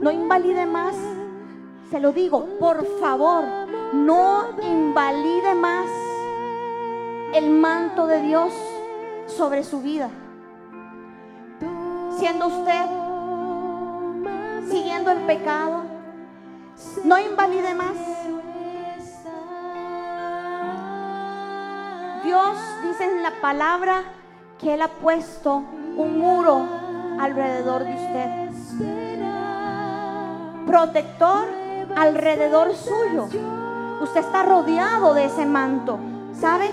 no 0.00 0.10
invalide 0.10 0.66
más. 0.66 0.94
Se 1.90 2.00
lo 2.00 2.12
digo, 2.12 2.46
por 2.58 2.84
favor, 3.00 3.44
no 3.92 4.48
invalide 4.62 5.54
más 5.54 5.86
el 7.34 7.50
manto 7.50 8.06
de 8.06 8.22
Dios 8.22 8.52
sobre 9.26 9.64
su 9.64 9.80
vida 9.80 10.10
siendo 12.18 12.48
usted 12.48 12.86
siguiendo 14.68 15.10
el 15.12 15.18
pecado. 15.20 15.82
No 17.04 17.18
invalide 17.18 17.74
más. 17.74 17.96
Dios 22.24 22.56
dice 22.82 23.04
en 23.04 23.22
la 23.22 23.32
palabra 23.40 24.02
que 24.58 24.74
Él 24.74 24.82
ha 24.82 24.88
puesto 24.88 25.62
un 25.96 26.18
muro 26.18 26.66
alrededor 27.18 27.84
de 27.84 27.94
usted. 27.94 28.50
Protector 30.66 31.48
alrededor 31.96 32.74
suyo. 32.74 33.28
Usted 34.00 34.20
está 34.20 34.42
rodeado 34.42 35.14
de 35.14 35.24
ese 35.24 35.44
manto, 35.44 35.98
¿sabe? 36.38 36.70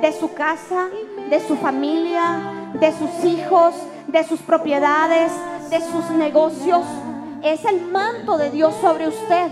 De 0.00 0.12
su 0.12 0.32
casa, 0.34 0.88
de 1.28 1.40
su 1.46 1.56
familia, 1.56 2.40
de 2.74 2.92
sus 2.92 3.24
hijos, 3.24 3.74
de 4.06 4.24
sus 4.24 4.40
propiedades, 4.40 5.32
de 5.70 5.80
sus 5.80 6.10
negocios. 6.10 6.82
Es 7.42 7.64
el 7.64 7.86
manto 7.90 8.36
de 8.36 8.50
Dios 8.50 8.74
sobre 8.80 9.08
usted. 9.08 9.50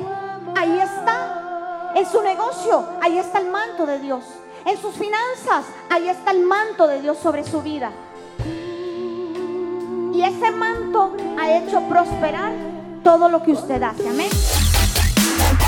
Ahí 0.56 0.78
está. 0.78 1.92
En 1.94 2.06
su 2.06 2.22
negocio, 2.22 2.84
ahí 3.00 3.18
está 3.18 3.38
el 3.38 3.50
manto 3.50 3.86
de 3.86 3.98
Dios. 3.98 4.24
En 4.64 4.76
sus 4.76 4.94
finanzas, 4.94 5.64
ahí 5.90 6.08
está 6.08 6.30
el 6.32 6.44
manto 6.44 6.86
de 6.86 7.00
Dios 7.00 7.16
sobre 7.18 7.44
su 7.44 7.62
vida. 7.62 7.90
Y 10.12 10.22
ese 10.22 10.50
manto 10.50 11.16
ha 11.40 11.56
hecho 11.56 11.80
prosperar 11.88 12.52
todo 13.02 13.28
lo 13.28 13.42
que 13.42 13.52
usted 13.52 13.82
hace. 13.82 14.08
Amén. 14.08 14.28
Bye. 15.38 15.67